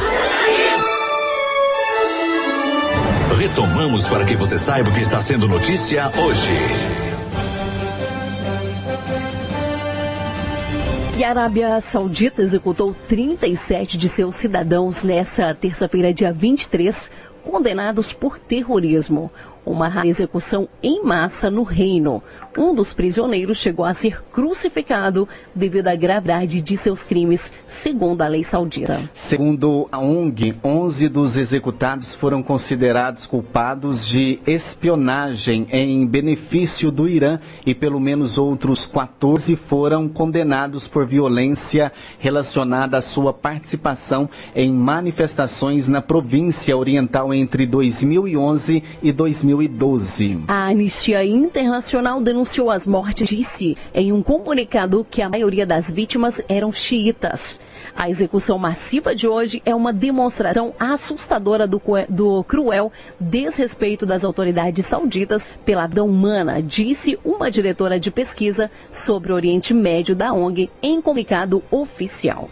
Retomamos 3.38 4.06
para 4.06 4.26
que 4.26 4.36
você 4.36 4.58
saiba 4.58 4.90
o 4.90 4.92
que 4.92 5.00
está 5.00 5.22
sendo 5.22 5.48
notícia 5.48 6.12
hoje. 6.14 7.07
E 11.18 11.24
a 11.24 11.30
Arábia 11.30 11.80
Saudita 11.80 12.42
executou 12.42 12.94
37 13.08 13.98
de 13.98 14.08
seus 14.08 14.36
cidadãos 14.36 15.02
nessa 15.02 15.52
terça-feira, 15.52 16.14
dia 16.14 16.32
23, 16.32 17.10
condenados 17.42 18.12
por 18.12 18.38
terrorismo 18.38 19.28
uma 19.66 20.06
execução 20.06 20.68
em 20.80 21.02
massa 21.02 21.50
no 21.50 21.64
reino. 21.64 22.22
Um 22.58 22.74
dos 22.74 22.92
prisioneiros 22.92 23.56
chegou 23.58 23.84
a 23.84 23.94
ser 23.94 24.22
crucificado 24.32 25.28
devido 25.54 25.86
à 25.86 25.94
gravidade 25.94 26.60
de 26.60 26.76
seus 26.76 27.04
crimes, 27.04 27.52
segundo 27.66 28.20
a 28.22 28.28
lei 28.28 28.42
saudita. 28.42 29.08
Segundo 29.14 29.88
a 29.92 29.98
ONG, 29.98 30.56
11 30.64 31.08
dos 31.08 31.36
executados 31.36 32.14
foram 32.14 32.42
considerados 32.42 33.26
culpados 33.26 34.06
de 34.06 34.40
espionagem 34.44 35.68
em 35.70 36.04
benefício 36.04 36.90
do 36.90 37.08
Irã 37.08 37.38
e 37.64 37.74
pelo 37.74 38.00
menos 38.00 38.38
outros 38.38 38.86
14 38.86 39.54
foram 39.54 40.08
condenados 40.08 40.88
por 40.88 41.06
violência 41.06 41.92
relacionada 42.18 42.98
à 42.98 43.00
sua 43.00 43.32
participação 43.32 44.28
em 44.54 44.72
manifestações 44.72 45.86
na 45.86 46.02
província 46.02 46.76
oriental 46.76 47.32
entre 47.32 47.64
2011 47.64 48.82
e 49.00 49.12
2012. 49.12 49.38
2012. 49.78 50.44
A 50.48 50.68
Anistia 50.68 51.24
Internacional 51.24 52.20
denunciou 52.20 52.47
as 52.70 52.86
mortes, 52.86 53.28
disse 53.28 53.76
em 53.94 54.10
um 54.10 54.22
comunicado 54.22 55.06
que 55.08 55.20
a 55.20 55.28
maioria 55.28 55.66
das 55.66 55.90
vítimas 55.90 56.40
eram 56.48 56.72
xiitas. 56.72 57.60
A 57.94 58.08
execução 58.08 58.58
massiva 58.58 59.14
de 59.14 59.28
hoje 59.28 59.62
é 59.66 59.74
uma 59.74 59.92
demonstração 59.92 60.74
assustadora 60.78 61.66
do, 61.66 61.80
do 62.08 62.42
cruel 62.44 62.90
desrespeito 63.20 64.06
das 64.06 64.24
autoridades 64.24 64.86
sauditas 64.86 65.46
pela 65.64 65.86
vida 65.86 66.02
humana, 66.02 66.62
disse 66.62 67.18
uma 67.24 67.50
diretora 67.50 68.00
de 68.00 68.10
pesquisa 68.10 68.70
sobre 68.90 69.30
o 69.30 69.34
Oriente 69.34 69.74
Médio 69.74 70.16
da 70.16 70.32
ONG 70.32 70.70
em 70.82 71.02
comunicado 71.02 71.62
oficial. 71.70 72.48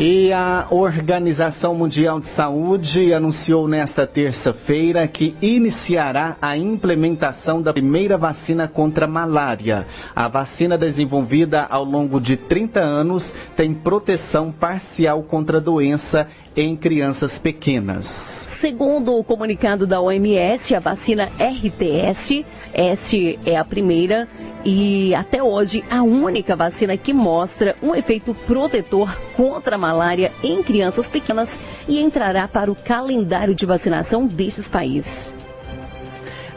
E 0.00 0.32
a 0.32 0.68
Organização 0.70 1.74
Mundial 1.74 2.20
de 2.20 2.26
Saúde 2.26 3.12
anunciou 3.12 3.66
nesta 3.66 4.06
terça-feira 4.06 5.08
que 5.08 5.34
iniciará 5.42 6.36
a 6.40 6.56
implementação 6.56 7.60
da 7.60 7.72
primeira 7.72 8.16
vacina 8.16 8.68
contra 8.68 9.06
a 9.06 9.08
malária. 9.08 9.88
A 10.14 10.28
vacina 10.28 10.78
desenvolvida 10.78 11.66
ao 11.68 11.82
longo 11.82 12.20
de 12.20 12.36
30 12.36 12.78
anos 12.78 13.34
tem 13.56 13.74
proteção 13.74 14.52
parcial 14.52 15.24
contra 15.24 15.58
a 15.58 15.60
doença 15.60 16.28
em 16.54 16.76
crianças 16.76 17.40
pequenas. 17.40 18.06
Segundo 18.06 19.16
o 19.16 19.24
comunicado 19.24 19.84
da 19.84 20.00
OMS, 20.00 20.76
a 20.76 20.80
vacina 20.80 21.28
RTS, 21.40 22.44
S 22.72 23.38
é 23.44 23.56
a 23.56 23.64
primeira 23.64 24.28
e 24.64 25.14
até 25.14 25.42
hoje 25.42 25.84
a 25.90 26.02
única 26.02 26.56
vacina 26.56 26.96
que 26.96 27.12
mostra 27.12 27.76
um 27.82 27.94
efeito 27.94 28.34
protetor 28.34 29.16
contra 29.36 29.76
a 29.76 29.78
malária 29.78 30.32
em 30.42 30.62
crianças 30.62 31.08
pequenas 31.08 31.60
e 31.86 32.00
entrará 32.00 32.46
para 32.48 32.70
o 32.70 32.76
calendário 32.76 33.54
de 33.54 33.64
vacinação 33.64 34.26
destes 34.26 34.68
países. 34.68 35.32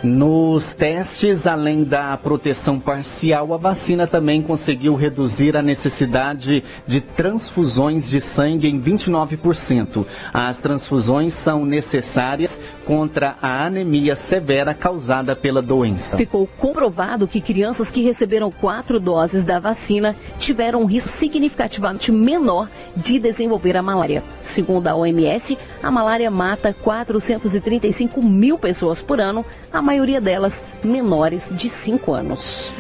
Nos 0.04 0.74
testes, 0.74 1.46
além 1.46 1.84
da 1.84 2.18
proteção 2.18 2.80
parcial, 2.80 3.54
a 3.54 3.58
vacina 3.58 4.08
também 4.08 4.42
conseguiu 4.42 4.96
reduzir 4.96 5.56
a 5.56 5.62
necessidade 5.62 6.64
de 6.88 7.02
transfusões 7.02 8.10
de 8.10 8.20
sangue 8.20 8.68
em 8.68 8.82
29%. 8.82 10.04
As 10.34 10.58
transfusões 10.58 11.34
são 11.34 11.64
necessárias 11.66 12.60
contra 12.84 13.36
a 13.40 13.64
anemia 13.64 14.16
severa 14.16 14.74
causada 14.74 15.36
pela 15.36 15.62
doença. 15.62 16.18
Ficou 16.18 16.48
comprovado 16.58 17.28
que 17.28 17.40
crianças 17.40 17.92
que 17.92 18.02
receberam 18.02 18.50
quatro 18.50 19.00
doses 19.00 19.44
da 19.44 19.60
vacina 19.60 20.16
tiveram 20.40 20.82
um 20.82 20.86
risco 20.86 21.10
significativamente 21.10 22.12
menor 22.12 22.68
de 22.96 23.20
desenvolver 23.20 23.78
a 23.78 23.84
malária. 23.84 24.24
Segundo 24.42 24.88
a 24.88 24.96
OMS, 24.96 25.56
a 25.84 25.92
malária 25.92 26.32
mata 26.32 26.76
435 26.82 28.20
mil 28.20 28.58
pessoas 28.58 29.02
por 29.02 29.22
ano, 29.22 29.46
a 29.72 29.91
maioria 29.92 30.22
delas 30.22 30.64
menores 30.82 31.54
de 31.54 31.68
5 31.68 32.14
anos. 32.14 32.72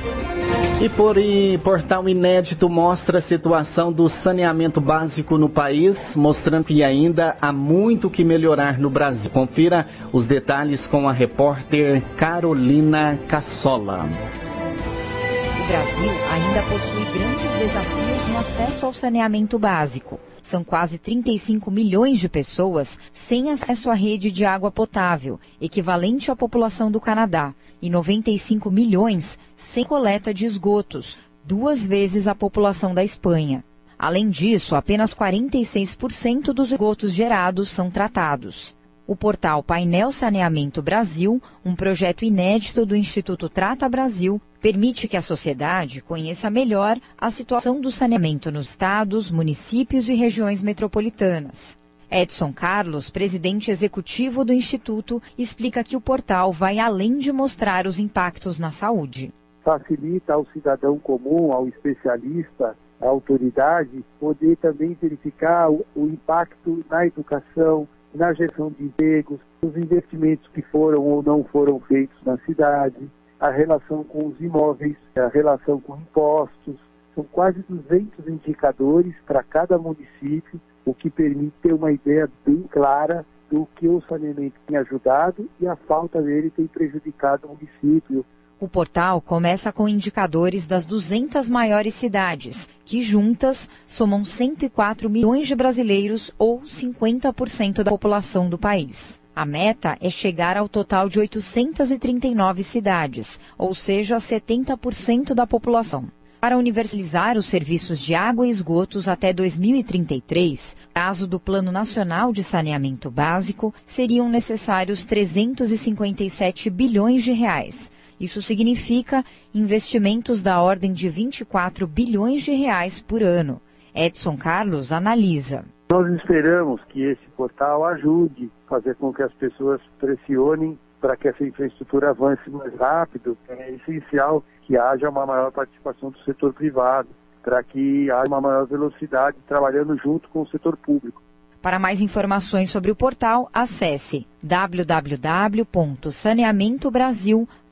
E 0.82 0.88
por 0.88 1.18
e, 1.18 1.58
portal 1.58 2.08
inédito 2.08 2.70
mostra 2.70 3.18
a 3.18 3.22
situação 3.22 3.92
do 3.92 4.08
saneamento 4.08 4.80
básico 4.80 5.38
no 5.38 5.50
país, 5.50 6.16
mostrando 6.16 6.64
que 6.64 6.82
ainda 6.82 7.36
há 7.42 7.52
muito 7.52 8.10
que 8.10 8.24
melhorar 8.24 8.80
no 8.80 8.90
Brasil. 8.90 9.30
Confira 9.30 9.88
os 10.14 10.26
detalhes 10.26 10.88
com 10.88 11.08
a 11.08 11.12
repórter 11.12 12.02
Carolina 12.16 13.20
Cassola. 13.28 14.06
O 14.06 15.68
Brasil 15.68 16.12
ainda 16.32 16.62
possui 16.64 17.06
grandes 17.14 17.52
desafios 17.60 18.30
no 18.30 18.40
acesso 18.40 18.86
ao 18.86 18.94
saneamento 18.94 19.60
básico. 19.60 20.18
São 20.52 20.66
quase 20.66 20.98
35 20.98 21.72
milhões 21.72 22.20
de 22.20 22.28
pessoas 22.28 23.00
sem 23.14 23.52
acesso 23.52 23.90
à 23.90 23.94
rede 23.94 24.30
de 24.30 24.44
água 24.44 24.70
potável, 24.70 25.40
equivalente 25.62 26.30
à 26.30 26.36
população 26.36 26.92
do 26.92 27.00
Canadá, 27.00 27.56
e 27.82 27.90
95 27.90 28.70
milhões 28.70 29.40
sem 29.56 29.86
coleta 29.86 30.34
de 30.34 30.46
esgotos, 30.46 31.18
duas 31.46 31.86
vezes 31.86 32.28
a 32.28 32.36
população 32.36 32.94
da 32.94 33.02
Espanha. 33.02 33.64
Além 33.98 34.30
disso, 34.30 34.76
apenas 34.76 35.16
46% 35.16 36.52
dos 36.52 36.70
esgotos 36.70 37.14
gerados 37.14 37.70
são 37.70 37.90
tratados. 37.90 38.76
O 39.12 39.16
portal 39.18 39.62
Painel 39.62 40.10
Saneamento 40.14 40.82
Brasil, 40.82 41.42
um 41.66 41.76
projeto 41.76 42.24
inédito 42.24 42.86
do 42.86 42.96
Instituto 42.96 43.50
Trata 43.50 43.90
Brasil, 43.90 44.40
permite 44.62 45.06
que 45.06 45.18
a 45.18 45.22
sociedade 45.22 46.02
conheça 46.02 46.50
melhor 46.50 46.98
a 47.18 47.30
situação 47.30 47.82
do 47.82 47.92
saneamento 47.92 48.50
nos 48.50 48.70
estados, 48.70 49.30
municípios 49.30 50.08
e 50.08 50.14
regiões 50.14 50.64
metropolitanas. 50.64 51.78
Edson 52.10 52.54
Carlos, 52.54 53.10
presidente 53.10 53.70
executivo 53.70 54.46
do 54.46 54.54
Instituto, 54.54 55.22
explica 55.38 55.84
que 55.84 55.98
o 55.98 56.02
portal 56.02 56.54
vai 56.54 56.80
além 56.80 57.18
de 57.18 57.34
mostrar 57.34 57.88
os 57.88 58.00
impactos 58.00 58.60
na 58.60 58.72
saúde. 58.72 59.34
Facilita 59.62 60.36
ao 60.36 60.46
cidadão 60.54 60.98
comum, 60.98 61.52
ao 61.52 61.68
especialista, 61.68 62.78
à 63.02 63.08
autoridade, 63.08 64.06
poder 64.18 64.56
também 64.56 64.94
verificar 65.02 65.70
o, 65.70 65.84
impacto 65.98 66.86
na 66.90 67.06
educação, 67.06 67.86
na 68.14 68.34
gestão 68.34 68.70
de 68.72 68.84
empregos, 68.84 69.40
os 69.62 69.76
investimentos 69.78 70.50
que 70.54 70.62
foram 70.62 71.02
ou 71.02 71.24
não 71.24 71.44
foram 71.44 71.80
feitos 71.80 72.18
na 72.26 72.38
cidade, 72.40 73.10
a 73.40 73.50
relação 73.50 74.04
com 74.04 74.28
os 74.28 74.40
imóveis, 74.40 74.96
a 75.16 75.28
relação 75.28 75.80
com 75.80 75.96
impostos. 75.96 76.76
São 77.16 77.24
quase 77.26 77.64
200 77.68 78.28
indicadores 78.28 79.14
para 79.26 79.44
cada 79.44 79.78
município, 79.78 80.62
o 80.86 80.94
que 80.94 81.10
permite 81.10 81.54
ter 81.62 81.74
uma 81.74 81.92
ideia 81.92 82.30
bem 82.46 82.64
clara 82.70 83.26
do 83.50 83.68
que 83.76 83.88
o 83.88 84.02
saneamento 84.02 84.56
tem 84.66 84.78
ajudado 84.78 85.50
e 85.60 85.68
a 85.68 85.76
falta 85.76 86.22
dele 86.22 86.50
tem 86.50 86.68
prejudicado 86.68 87.48
o 87.48 87.50
município. 87.50 88.26
O 88.62 88.68
portal 88.68 89.20
começa 89.20 89.72
com 89.72 89.90
indicadores 89.90 90.68
das 90.68 90.86
200 90.86 91.50
maiores 91.50 91.96
cidades, 91.96 92.70
que 92.86 93.02
juntas 93.02 93.68
somam 93.88 94.24
104 94.24 95.10
milhões 95.10 95.48
de 95.48 95.56
brasileiros 95.56 96.32
ou 96.38 96.62
50% 96.62 97.82
da 97.82 97.90
população 97.90 98.48
do 98.48 98.60
país. 98.60 99.20
A 99.36 99.48
meta 99.48 99.98
é 100.00 100.12
chegar 100.12 100.58
ao 100.58 100.70
total 100.70 101.10
de 101.10 101.18
839 101.18 102.62
cidades, 102.62 103.40
ou 103.58 103.74
seja, 103.74 104.18
70% 104.18 105.34
da 105.34 105.48
população. 105.48 106.10
Para 106.40 106.56
universalizar 106.56 107.40
os 107.40 107.48
serviços 107.48 108.00
de 108.00 108.14
água 108.14 108.46
e 108.46 108.52
esgotos 108.52 109.08
até 109.08 109.34
2033, 109.34 110.78
caso 110.94 111.26
do 111.26 111.40
Plano 111.40 111.72
Nacional 111.72 112.32
de 112.32 112.44
Saneamento 112.44 113.10
Básico, 113.10 113.74
seriam 113.88 114.30
necessários 114.30 115.04
357 115.04 116.70
bilhões 116.70 117.24
de 117.24 117.32
reais. 117.32 117.92
Isso 118.22 118.40
significa 118.40 119.26
investimentos 119.52 120.44
da 120.44 120.62
ordem 120.62 120.94
de 120.94 121.10
24 121.10 121.88
bilhões 121.88 122.44
de 122.44 122.52
reais 122.52 123.02
por 123.02 123.24
ano. 123.24 123.60
Edson 123.96 124.38
Carlos 124.38 124.92
analisa. 124.92 125.66
Nós 125.92 126.08
esperamos 126.14 126.80
que 126.90 127.02
esse 127.02 127.28
portal 127.36 127.84
ajude 127.84 128.52
a 128.68 128.70
fazer 128.70 128.94
com 128.98 129.12
que 129.12 129.24
as 129.24 129.34
pessoas 129.34 129.82
pressionem 130.00 130.78
para 131.00 131.18
que 131.18 131.30
essa 131.30 131.44
infraestrutura 131.44 132.12
avance 132.12 132.48
mais 132.52 132.72
rápido. 132.76 133.36
É 133.50 133.72
essencial 133.72 134.44
que 134.68 134.78
haja 134.78 135.10
uma 135.10 135.26
maior 135.26 135.52
participação 135.52 136.12
do 136.12 136.20
setor 136.20 136.54
privado, 136.54 137.10
para 137.42 137.64
que 137.64 138.12
haja 138.12 138.28
uma 138.28 138.40
maior 138.40 138.68
velocidade 138.68 139.38
trabalhando 139.48 139.98
junto 139.98 140.30
com 140.30 140.44
o 140.44 140.48
setor 140.48 140.78
público. 140.78 141.24
Para 141.60 141.78
mais 141.78 142.02
informações 142.02 142.72
sobre 142.72 142.90
o 142.90 142.96
portal, 142.96 143.50
acesse 143.54 144.26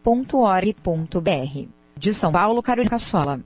www.saneamentobrasil.org.br. 0.10 1.70
De 1.98 2.14
São 2.14 2.32
Paulo, 2.32 2.64
Carolina 2.64 2.90
Cassola. 2.90 3.40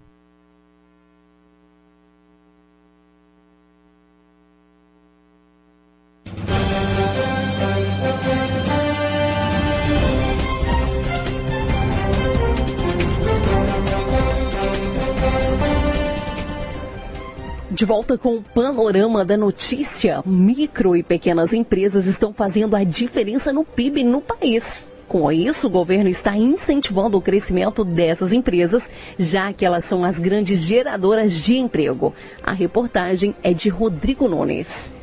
De 17.71 17.85
volta 17.85 18.19
com 18.19 18.35
o 18.35 18.43
panorama 18.43 19.25
da 19.25 19.35
notícia, 19.35 20.21
micro 20.25 20.95
e 20.95 21.01
pequenas 21.01 21.53
empresas 21.53 22.05
estão 22.05 22.31
fazendo 22.31 22.75
a 22.75 22.83
diferença 22.83 23.51
no 23.51 23.65
PIB 23.65 24.03
no 24.03 24.21
país. 24.21 24.87
Com 25.07 25.31
isso, 25.31 25.67
o 25.67 25.69
governo 25.69 26.09
está 26.09 26.35
incentivando 26.35 27.17
o 27.17 27.21
crescimento 27.21 27.83
dessas 27.83 28.31
empresas, 28.31 28.89
já 29.19 29.53
que 29.53 29.65
elas 29.65 29.85
são 29.85 30.03
as 30.03 30.17
grandes 30.17 30.59
geradoras 30.59 31.33
de 31.33 31.55
emprego. 31.55 32.13
A 32.41 32.51
reportagem 32.51 33.35
é 33.43 33.53
de 33.53 33.69
Rodrigo 33.69 34.27
Nunes. 34.27 34.93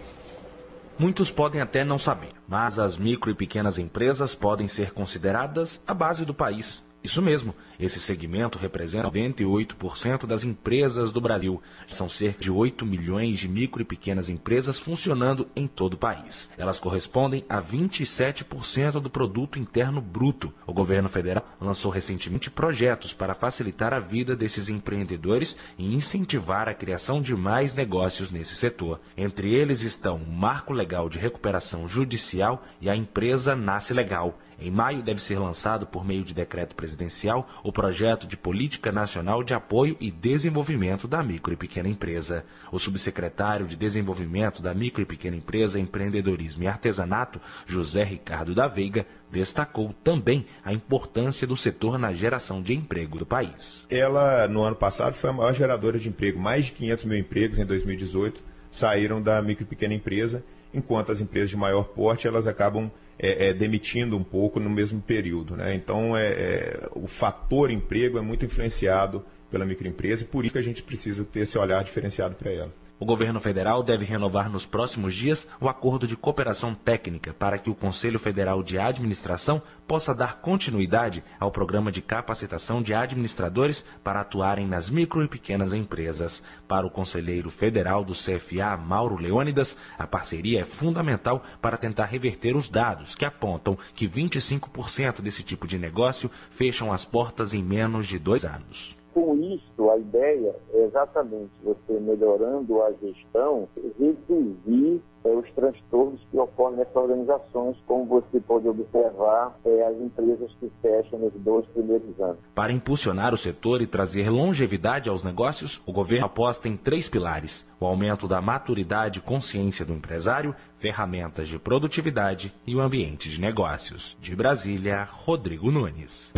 Muitos 0.98 1.30
podem 1.30 1.60
até 1.60 1.84
não 1.84 1.98
saber, 1.98 2.28
mas 2.46 2.78
as 2.78 2.96
micro 2.96 3.30
e 3.30 3.34
pequenas 3.34 3.78
empresas 3.78 4.34
podem 4.34 4.68
ser 4.68 4.92
consideradas 4.92 5.80
a 5.86 5.94
base 5.94 6.24
do 6.24 6.34
país. 6.34 6.82
Isso 7.02 7.22
mesmo, 7.22 7.54
esse 7.78 7.98
segmento 7.98 8.58
representa 8.58 9.10
98% 9.10 10.26
das 10.26 10.44
empresas 10.44 11.12
do 11.12 11.20
Brasil. 11.20 11.62
São 11.88 12.10
cerca 12.10 12.42
de 12.42 12.50
8 12.50 12.84
milhões 12.84 13.38
de 13.38 13.48
micro 13.48 13.80
e 13.80 13.86
pequenas 13.86 14.28
empresas 14.28 14.78
funcionando 14.78 15.48
em 15.56 15.66
todo 15.66 15.94
o 15.94 15.98
país. 15.98 16.50
Elas 16.58 16.78
correspondem 16.78 17.42
a 17.48 17.60
27% 17.62 19.00
do 19.00 19.08
produto 19.08 19.58
interno 19.58 20.02
bruto. 20.02 20.52
O 20.66 20.74
governo 20.74 21.08
federal 21.08 21.46
lançou 21.58 21.90
recentemente 21.90 22.50
projetos 22.50 23.14
para 23.14 23.34
facilitar 23.34 23.94
a 23.94 23.98
vida 23.98 24.36
desses 24.36 24.68
empreendedores 24.68 25.56
e 25.78 25.94
incentivar 25.94 26.68
a 26.68 26.74
criação 26.74 27.22
de 27.22 27.34
mais 27.34 27.72
negócios 27.72 28.30
nesse 28.30 28.54
setor. 28.56 29.00
Entre 29.16 29.54
eles 29.54 29.80
estão 29.80 30.16
o 30.16 30.30
Marco 30.30 30.74
Legal 30.74 31.08
de 31.08 31.18
Recuperação 31.18 31.88
Judicial 31.88 32.62
e 32.78 32.90
a 32.90 32.96
Empresa 32.96 33.56
Nasce 33.56 33.94
Legal. 33.94 34.38
Em 34.60 34.70
maio 34.70 35.02
deve 35.02 35.22
ser 35.22 35.38
lançado, 35.38 35.86
por 35.86 36.04
meio 36.04 36.22
de 36.22 36.34
decreto 36.34 36.76
presidencial, 36.76 37.48
o 37.64 37.72
projeto 37.72 38.26
de 38.26 38.36
Política 38.36 38.92
Nacional 38.92 39.42
de 39.42 39.54
Apoio 39.54 39.96
e 39.98 40.10
Desenvolvimento 40.10 41.08
da 41.08 41.22
Micro 41.22 41.54
e 41.54 41.56
Pequena 41.56 41.88
Empresa. 41.88 42.44
O 42.70 42.78
subsecretário 42.78 43.66
de 43.66 43.74
Desenvolvimento 43.74 44.60
da 44.62 44.74
Micro 44.74 45.00
e 45.00 45.06
Pequena 45.06 45.34
Empresa, 45.34 45.80
Empreendedorismo 45.80 46.62
e 46.62 46.66
Artesanato, 46.66 47.40
José 47.66 48.04
Ricardo 48.04 48.54
da 48.54 48.68
Veiga, 48.68 49.06
destacou 49.32 49.94
também 50.04 50.44
a 50.62 50.74
importância 50.74 51.46
do 51.46 51.56
setor 51.56 51.98
na 51.98 52.12
geração 52.12 52.60
de 52.60 52.74
emprego 52.74 53.18
do 53.18 53.24
país. 53.24 53.86
Ela, 53.88 54.46
no 54.46 54.62
ano 54.62 54.76
passado, 54.76 55.14
foi 55.14 55.30
a 55.30 55.32
maior 55.32 55.54
geradora 55.54 55.98
de 55.98 56.10
emprego. 56.10 56.38
Mais 56.38 56.66
de 56.66 56.72
500 56.72 57.04
mil 57.06 57.18
empregos 57.18 57.58
em 57.58 57.64
2018 57.64 58.42
saíram 58.70 59.22
da 59.22 59.40
micro 59.40 59.64
e 59.64 59.66
pequena 59.66 59.94
empresa, 59.94 60.44
enquanto 60.74 61.12
as 61.12 61.20
empresas 61.22 61.48
de 61.48 61.56
maior 61.56 61.84
porte 61.84 62.28
elas 62.28 62.46
acabam 62.46 62.90
é, 63.22 63.48
é, 63.48 63.54
demitindo 63.54 64.16
um 64.16 64.24
pouco 64.24 64.58
no 64.58 64.70
mesmo 64.70 65.00
período. 65.00 65.54
Né? 65.54 65.74
Então, 65.74 66.16
é, 66.16 66.28
é, 66.28 66.88
o 66.92 67.06
fator 67.06 67.70
emprego 67.70 68.16
é 68.16 68.22
muito 68.22 68.46
influenciado 68.46 69.22
pela 69.50 69.66
microempresa 69.66 70.22
e 70.22 70.26
por 70.26 70.44
isso 70.44 70.54
que 70.54 70.58
a 70.58 70.62
gente 70.62 70.82
precisa 70.82 71.24
ter 71.24 71.40
esse 71.40 71.58
olhar 71.58 71.84
diferenciado 71.84 72.34
para 72.34 72.50
ela. 72.50 72.72
O 73.02 73.06
governo 73.06 73.40
federal 73.40 73.82
deve 73.82 74.04
renovar 74.04 74.50
nos 74.50 74.66
próximos 74.66 75.14
dias 75.14 75.48
o 75.58 75.70
acordo 75.70 76.06
de 76.06 76.18
cooperação 76.18 76.74
técnica 76.74 77.32
para 77.32 77.56
que 77.56 77.70
o 77.70 77.74
Conselho 77.74 78.18
Federal 78.18 78.62
de 78.62 78.78
Administração 78.78 79.62
possa 79.88 80.14
dar 80.14 80.42
continuidade 80.42 81.24
ao 81.38 81.50
programa 81.50 81.90
de 81.90 82.02
capacitação 82.02 82.82
de 82.82 82.92
administradores 82.92 83.82
para 84.04 84.20
atuarem 84.20 84.66
nas 84.66 84.90
micro 84.90 85.24
e 85.24 85.28
pequenas 85.28 85.72
empresas. 85.72 86.42
Para 86.68 86.86
o 86.86 86.90
conselheiro 86.90 87.50
federal 87.50 88.04
do 88.04 88.12
CFA, 88.12 88.76
Mauro 88.76 89.16
Leônidas, 89.16 89.78
a 89.98 90.06
parceria 90.06 90.60
é 90.60 90.64
fundamental 90.66 91.42
para 91.62 91.78
tentar 91.78 92.04
reverter 92.04 92.54
os 92.54 92.68
dados 92.68 93.14
que 93.14 93.24
apontam 93.24 93.78
que 93.94 94.06
25% 94.06 95.22
desse 95.22 95.42
tipo 95.42 95.66
de 95.66 95.78
negócio 95.78 96.30
fecham 96.50 96.92
as 96.92 97.02
portas 97.02 97.54
em 97.54 97.62
menos 97.64 98.06
de 98.06 98.18
dois 98.18 98.44
anos. 98.44 98.99
Com 99.12 99.36
isso, 99.36 99.90
a 99.90 99.96
ideia 99.96 100.54
é 100.72 100.82
exatamente 100.82 101.50
você 101.64 101.98
melhorando 101.98 102.80
a 102.82 102.92
gestão, 102.92 103.68
reduzir 103.98 105.02
é, 105.24 105.28
os 105.28 105.50
transtornos 105.52 106.20
que 106.30 106.38
ocorrem 106.38 106.78
nessas 106.78 106.96
organizações, 106.96 107.76
como 107.86 108.06
você 108.06 108.40
pode 108.40 108.68
observar 108.68 109.58
é, 109.64 109.86
as 109.86 109.96
empresas 109.96 110.50
que 110.60 110.70
fecham 110.80 111.18
nos 111.18 111.32
dois 111.34 111.66
primeiros 111.66 112.18
anos. 112.20 112.38
Para 112.54 112.72
impulsionar 112.72 113.34
o 113.34 113.36
setor 113.36 113.82
e 113.82 113.86
trazer 113.86 114.30
longevidade 114.30 115.08
aos 115.08 115.24
negócios, 115.24 115.82
o 115.84 115.92
governo 115.92 116.26
aposta 116.26 116.68
em 116.68 116.76
três 116.76 117.08
pilares: 117.08 117.66
o 117.80 117.86
aumento 117.86 118.28
da 118.28 118.40
maturidade 118.40 119.18
e 119.18 119.22
consciência 119.22 119.84
do 119.84 119.92
empresário, 119.92 120.54
ferramentas 120.78 121.48
de 121.48 121.58
produtividade 121.58 122.54
e 122.66 122.74
o 122.74 122.80
ambiente 122.80 123.28
de 123.28 123.40
negócios. 123.40 124.16
De 124.20 124.34
Brasília, 124.34 125.04
Rodrigo 125.04 125.70
Nunes. 125.70 126.32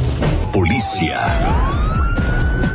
Polícia 0.53 1.17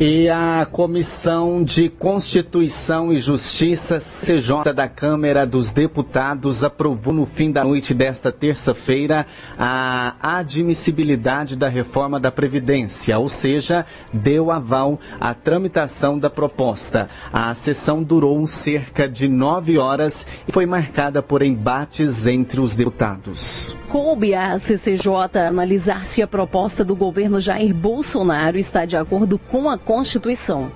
E 0.00 0.28
a 0.28 0.64
Comissão 0.64 1.60
de 1.60 1.88
Constituição 1.88 3.12
e 3.12 3.18
Justiça, 3.18 3.98
CJ 3.98 4.72
da 4.72 4.86
Câmara 4.86 5.44
dos 5.44 5.72
Deputados, 5.72 6.62
aprovou 6.62 7.12
no 7.12 7.26
fim 7.26 7.50
da 7.50 7.64
noite 7.64 7.92
desta 7.92 8.30
terça-feira 8.30 9.26
a 9.58 10.14
admissibilidade 10.22 11.56
da 11.56 11.68
reforma 11.68 12.20
da 12.20 12.30
Previdência, 12.30 13.18
ou 13.18 13.28
seja, 13.28 13.84
deu 14.12 14.52
aval 14.52 15.00
à 15.18 15.34
tramitação 15.34 16.16
da 16.16 16.30
proposta. 16.30 17.08
A 17.32 17.52
sessão 17.54 18.00
durou 18.00 18.46
cerca 18.46 19.08
de 19.08 19.26
nove 19.26 19.78
horas 19.78 20.24
e 20.46 20.52
foi 20.52 20.64
marcada 20.64 21.20
por 21.24 21.42
embates 21.42 22.24
entre 22.24 22.60
os 22.60 22.76
deputados. 22.76 23.76
Coube 23.90 24.32
à 24.32 24.60
CCJ 24.60 25.40
analisar 25.48 26.04
se 26.04 26.22
a 26.22 26.26
proposta 26.28 26.84
do 26.84 26.94
governo 26.94 27.40
Jair 27.40 27.74
Bolsonaro 27.74 28.58
está 28.58 28.84
de 28.84 28.96
acordo 28.96 29.38
com 29.38 29.68
a 29.68 29.76
Constituição. 29.88 30.70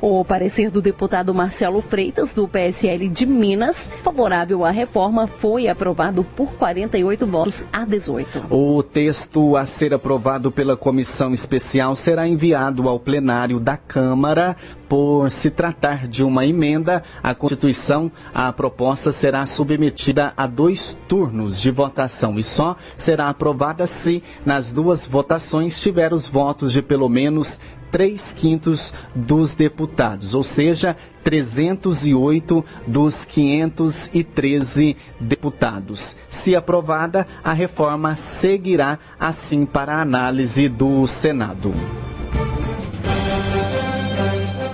O 0.00 0.24
parecer 0.24 0.70
do 0.72 0.82
deputado 0.82 1.32
Marcelo 1.32 1.80
Freitas, 1.80 2.34
do 2.34 2.48
PSL 2.48 3.08
de 3.08 3.24
Minas, 3.24 3.90
favorável 4.02 4.64
à 4.64 4.70
reforma, 4.70 5.28
foi 5.28 5.68
aprovado 5.68 6.24
por 6.24 6.52
48 6.54 7.26
votos 7.28 7.66
a 7.72 7.84
18. 7.84 8.46
O 8.50 8.82
texto 8.82 9.56
a 9.56 9.64
ser 9.64 9.94
aprovado 9.94 10.50
pela 10.50 10.76
comissão 10.76 11.32
especial 11.32 11.94
será 11.94 12.26
enviado 12.26 12.88
ao 12.88 12.98
plenário 12.98 13.60
da 13.60 13.76
Câmara. 13.76 14.56
Por 14.88 15.28
se 15.32 15.50
tratar 15.50 16.06
de 16.06 16.22
uma 16.22 16.46
emenda 16.46 17.02
à 17.20 17.34
Constituição, 17.34 18.10
a 18.32 18.52
proposta 18.52 19.10
será 19.10 19.44
submetida 19.44 20.32
a 20.36 20.46
dois 20.46 20.96
turnos 21.08 21.60
de 21.60 21.72
votação 21.72 22.38
e 22.38 22.42
só 22.42 22.76
será 22.94 23.28
aprovada 23.28 23.84
se, 23.86 24.22
nas 24.44 24.70
duas 24.70 25.04
votações, 25.04 25.80
tiver 25.80 26.12
os 26.12 26.28
votos 26.28 26.72
de 26.72 26.82
pelo 26.82 27.08
menos 27.08 27.58
três 27.90 28.32
quintos 28.32 28.94
dos 29.14 29.54
deputados, 29.54 30.34
ou 30.34 30.42
seja, 30.42 30.96
308 31.24 32.64
dos 32.86 33.24
513 33.24 34.96
deputados. 35.18 36.16
Se 36.28 36.54
aprovada, 36.54 37.26
a 37.42 37.52
reforma 37.52 38.14
seguirá 38.14 38.98
assim 39.18 39.66
para 39.66 39.94
a 39.94 40.02
análise 40.02 40.68
do 40.68 41.06
Senado. 41.06 41.72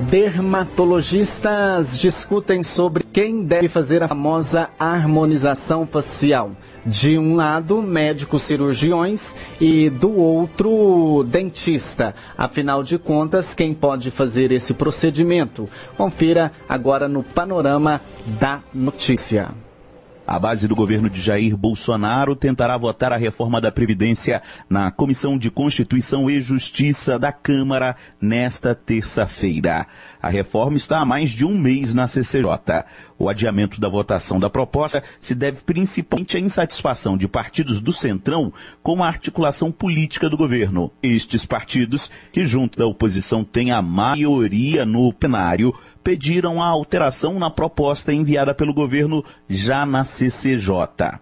Dermatologistas 0.09 1.97
discutem 1.97 2.63
sobre 2.63 3.03
quem 3.03 3.43
deve 3.43 3.67
fazer 3.67 4.01
a 4.01 4.07
famosa 4.07 4.69
harmonização 4.79 5.85
facial. 5.85 6.51
De 6.85 7.17
um 7.17 7.35
lado, 7.35 7.81
médicos 7.81 8.41
cirurgiões 8.41 9.35
e 9.59 9.89
do 9.89 10.11
outro, 10.15 11.25
dentista. 11.27 12.15
Afinal 12.37 12.83
de 12.83 12.97
contas, 12.97 13.53
quem 13.53 13.73
pode 13.73 14.11
fazer 14.11 14.51
esse 14.51 14.73
procedimento? 14.73 15.69
Confira 15.97 16.51
agora 16.67 17.07
no 17.07 17.23
panorama 17.23 18.01
da 18.39 18.61
notícia. 18.73 19.49
A 20.31 20.37
base 20.37 20.67
do 20.67 20.75
governo 20.75 21.09
de 21.09 21.19
Jair 21.19 21.57
Bolsonaro 21.57 22.35
tentará 22.35 22.77
votar 22.77 23.11
a 23.11 23.17
reforma 23.17 23.59
da 23.59 23.71
Previdência 23.71 24.43
na 24.69 24.91
Comissão 24.91 25.39
de 25.39 25.49
Constituição 25.49 26.29
e 26.29 26.39
Justiça 26.39 27.17
da 27.17 27.31
Câmara 27.31 27.95
nesta 28.21 28.75
terça-feira. 28.75 29.87
A 30.21 30.29
reforma 30.29 30.77
está 30.77 30.99
há 30.99 31.05
mais 31.05 31.31
de 31.31 31.43
um 31.45 31.57
mês 31.57 31.95
na 31.95 32.05
CCJ. 32.05 32.85
O 33.17 33.27
adiamento 33.27 33.81
da 33.81 33.89
votação 33.89 34.39
da 34.39 34.51
proposta 34.51 35.03
se 35.19 35.33
deve 35.33 35.61
principalmente 35.61 36.37
à 36.37 36.39
insatisfação 36.39 37.17
de 37.17 37.27
partidos 37.27 37.81
do 37.81 37.91
Centrão 37.91 38.53
com 38.83 39.03
a 39.03 39.07
articulação 39.07 39.71
política 39.71 40.29
do 40.29 40.37
governo. 40.37 40.91
Estes 41.01 41.43
partidos, 41.43 42.11
que 42.31 42.45
junto 42.45 42.77
da 42.77 42.85
oposição 42.85 43.43
têm 43.43 43.71
a 43.71 43.81
maioria 43.81 44.85
no 44.85 45.11
plenário, 45.11 45.73
pediram 46.03 46.61
a 46.61 46.67
alteração 46.67 47.39
na 47.39 47.49
proposta 47.49 48.13
enviada 48.13 48.53
pelo 48.53 48.73
governo 48.73 49.23
já 49.47 49.85
na 49.85 50.03
CCJ. 50.03 51.19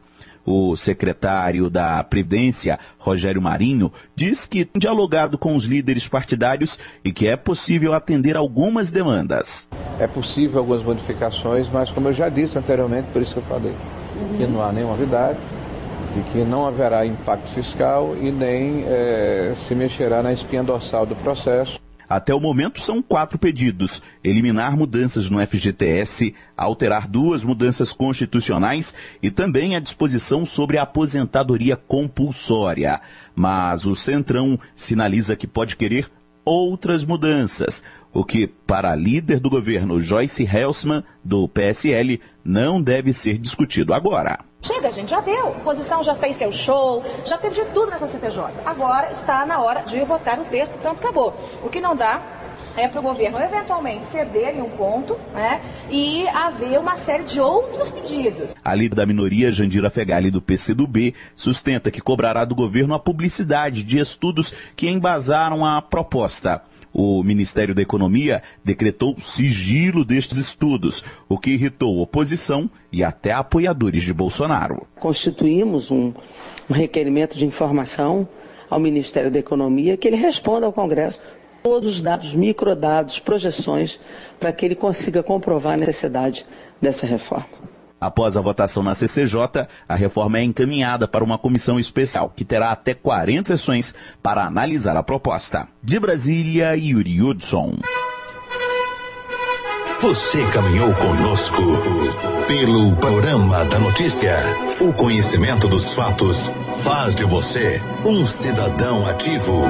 O 0.49 0.77
secretário 0.77 1.69
da 1.69 2.01
Previdência, 2.05 2.79
Rogério 2.97 3.41
Marinho, 3.41 3.91
diz 4.15 4.45
que 4.45 4.63
tem 4.63 4.79
dialogado 4.79 5.37
com 5.37 5.53
os 5.57 5.65
líderes 5.65 6.07
partidários 6.07 6.79
e 7.03 7.11
que 7.11 7.27
é 7.27 7.35
possível 7.35 7.93
atender 7.93 8.37
algumas 8.37 8.89
demandas. 8.89 9.67
É 9.99 10.07
possível 10.07 10.59
algumas 10.59 10.81
modificações, 10.83 11.67
mas 11.69 11.91
como 11.91 12.07
eu 12.07 12.13
já 12.13 12.29
disse 12.29 12.57
anteriormente, 12.57 13.09
por 13.11 13.21
isso 13.21 13.33
que 13.33 13.39
eu 13.41 13.43
falei, 13.43 13.75
que 14.37 14.47
não 14.47 14.63
há 14.63 14.71
nenhuma 14.71 14.93
novidade, 14.93 15.37
de 16.13 16.21
que 16.31 16.37
não 16.45 16.65
haverá 16.65 17.05
impacto 17.05 17.49
fiscal 17.49 18.15
e 18.15 18.31
nem 18.31 18.85
é, 18.85 19.53
se 19.67 19.75
mexerá 19.75 20.23
na 20.23 20.31
espinha 20.31 20.63
dorsal 20.63 21.05
do 21.05 21.15
processo. 21.17 21.77
Até 22.09 22.33
o 22.33 22.39
momento 22.39 22.79
são 22.79 23.01
quatro 23.01 23.37
pedidos: 23.37 24.01
eliminar 24.23 24.77
mudanças 24.77 25.29
no 25.29 25.45
FGTS, 25.45 26.33
alterar 26.55 27.07
duas 27.07 27.43
mudanças 27.43 27.91
constitucionais 27.91 28.95
e 29.21 29.29
também 29.29 29.75
a 29.75 29.79
disposição 29.79 30.45
sobre 30.45 30.77
a 30.77 30.83
aposentadoria 30.83 31.75
compulsória. 31.75 33.01
Mas 33.35 33.85
o 33.85 33.93
Centrão 33.93 34.59
sinaliza 34.75 35.35
que 35.35 35.47
pode 35.47 35.75
querer 35.75 36.09
outras 36.45 37.03
mudanças, 37.03 37.83
o 38.13 38.23
que, 38.23 38.47
para 38.47 38.91
a 38.91 38.95
líder 38.95 39.39
do 39.39 39.49
governo 39.49 39.99
Joyce 39.99 40.43
Helsman, 40.43 41.03
do 41.23 41.47
PSL, 41.47 42.19
não 42.43 42.81
deve 42.81 43.13
ser 43.13 43.37
discutido 43.37 43.93
agora. 43.93 44.39
Chega, 44.61 44.91
gente, 44.91 45.11
já 45.11 45.21
deu. 45.21 45.47
A 45.47 45.49
oposição 45.49 46.03
já 46.03 46.15
fez 46.15 46.35
seu 46.35 46.51
show, 46.51 47.03
já 47.25 47.37
teve 47.37 47.55
de 47.55 47.65
tudo 47.71 47.91
nessa 47.91 48.07
CPJ. 48.07 48.53
Agora 48.65 49.11
está 49.11 49.45
na 49.45 49.59
hora 49.59 49.81
de 49.81 49.99
votar 49.99 50.39
o 50.39 50.45
texto, 50.45 50.77
pronto, 50.79 50.99
acabou. 50.99 51.33
O 51.63 51.69
que 51.69 51.79
não 51.79 51.95
dá 51.95 52.37
é 52.75 52.87
para 52.87 52.99
o 52.99 53.03
governo 53.03 53.39
eventualmente 53.39 54.05
ceder 54.05 54.55
em 54.55 54.61
um 54.61 54.69
ponto 54.69 55.17
né, 55.33 55.61
e 55.89 56.27
haver 56.29 56.79
uma 56.79 56.95
série 56.95 57.23
de 57.23 57.39
outros 57.39 57.89
pedidos. 57.89 58.55
A 58.63 58.75
líder 58.75 58.95
da 58.95 59.05
minoria, 59.05 59.51
Jandira 59.51 59.89
Fegali, 59.89 60.29
do 60.29 60.41
PCdoB, 60.41 61.13
sustenta 61.35 61.89
que 61.89 62.01
cobrará 62.01 62.45
do 62.45 62.55
governo 62.55 62.93
a 62.93 62.99
publicidade 62.99 63.83
de 63.83 63.99
estudos 63.99 64.53
que 64.75 64.89
embasaram 64.89 65.65
a 65.65 65.81
proposta. 65.81 66.61
O 66.93 67.23
Ministério 67.23 67.75
da 67.75 67.81
Economia 67.81 68.41
decretou 68.63 69.15
sigilo 69.19 70.03
destes 70.03 70.37
estudos, 70.37 71.03
o 71.29 71.37
que 71.37 71.51
irritou 71.51 71.99
oposição 71.99 72.69
e 72.91 73.03
até 73.03 73.31
apoiadores 73.31 74.03
de 74.03 74.13
Bolsonaro. 74.13 74.87
Constituímos 74.99 75.91
um, 75.91 76.13
um 76.69 76.73
requerimento 76.73 77.37
de 77.37 77.45
informação 77.45 78.27
ao 78.69 78.79
Ministério 78.79 79.31
da 79.31 79.39
Economia 79.39 79.97
que 79.97 80.07
ele 80.07 80.17
responda 80.17 80.65
ao 80.65 80.73
Congresso 80.73 81.21
todos 81.63 81.89
os 81.89 82.01
dados, 82.01 82.33
microdados, 82.33 83.19
projeções, 83.19 83.99
para 84.39 84.53
que 84.53 84.65
ele 84.65 84.75
consiga 84.75 85.21
comprovar 85.21 85.73
a 85.73 85.77
necessidade 85.77 86.45
dessa 86.81 87.05
reforma. 87.05 87.76
Após 87.99 88.37
a 88.37 88.41
votação 88.41 88.83
na 88.83 88.93
CCJ, 88.93 89.67
a 89.87 89.95
reforma 89.95 90.37
é 90.37 90.43
encaminhada 90.43 91.07
para 91.07 91.23
uma 91.23 91.37
comissão 91.37 91.79
especial, 91.79 92.31
que 92.35 92.45
terá 92.45 92.71
até 92.71 92.93
40 92.93 93.47
sessões 93.47 93.93
para 94.21 94.45
analisar 94.45 94.95
a 94.95 95.03
proposta. 95.03 95.67
De 95.81 95.99
Brasília, 95.99 96.75
Yuri 96.75 97.21
Hudson. 97.21 97.77
Você 99.99 100.45
caminhou 100.51 100.93
conosco 100.93 101.63
pelo 102.47 102.95
panorama 102.97 103.65
da 103.65 103.79
notícia. 103.79 104.35
O 104.79 104.93
conhecimento 104.93 105.67
dos 105.67 105.95
fatos 105.95 106.51
faz 106.83 107.15
de 107.15 107.25
você 107.25 107.81
um 108.05 108.23
cidadão 108.27 109.07
ativo. 109.07 109.63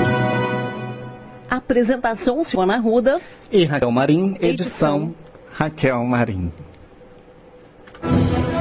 Apresentação 1.50 2.44
Silvana 2.44 2.78
Ruda 2.78 3.22
e 3.50 3.64
Raquel 3.64 3.90
Marim, 3.90 4.38
edição, 4.42 5.04
edição. 5.04 5.16
Raquel 5.54 6.04
Marim. 6.04 6.52
Música 8.04 8.57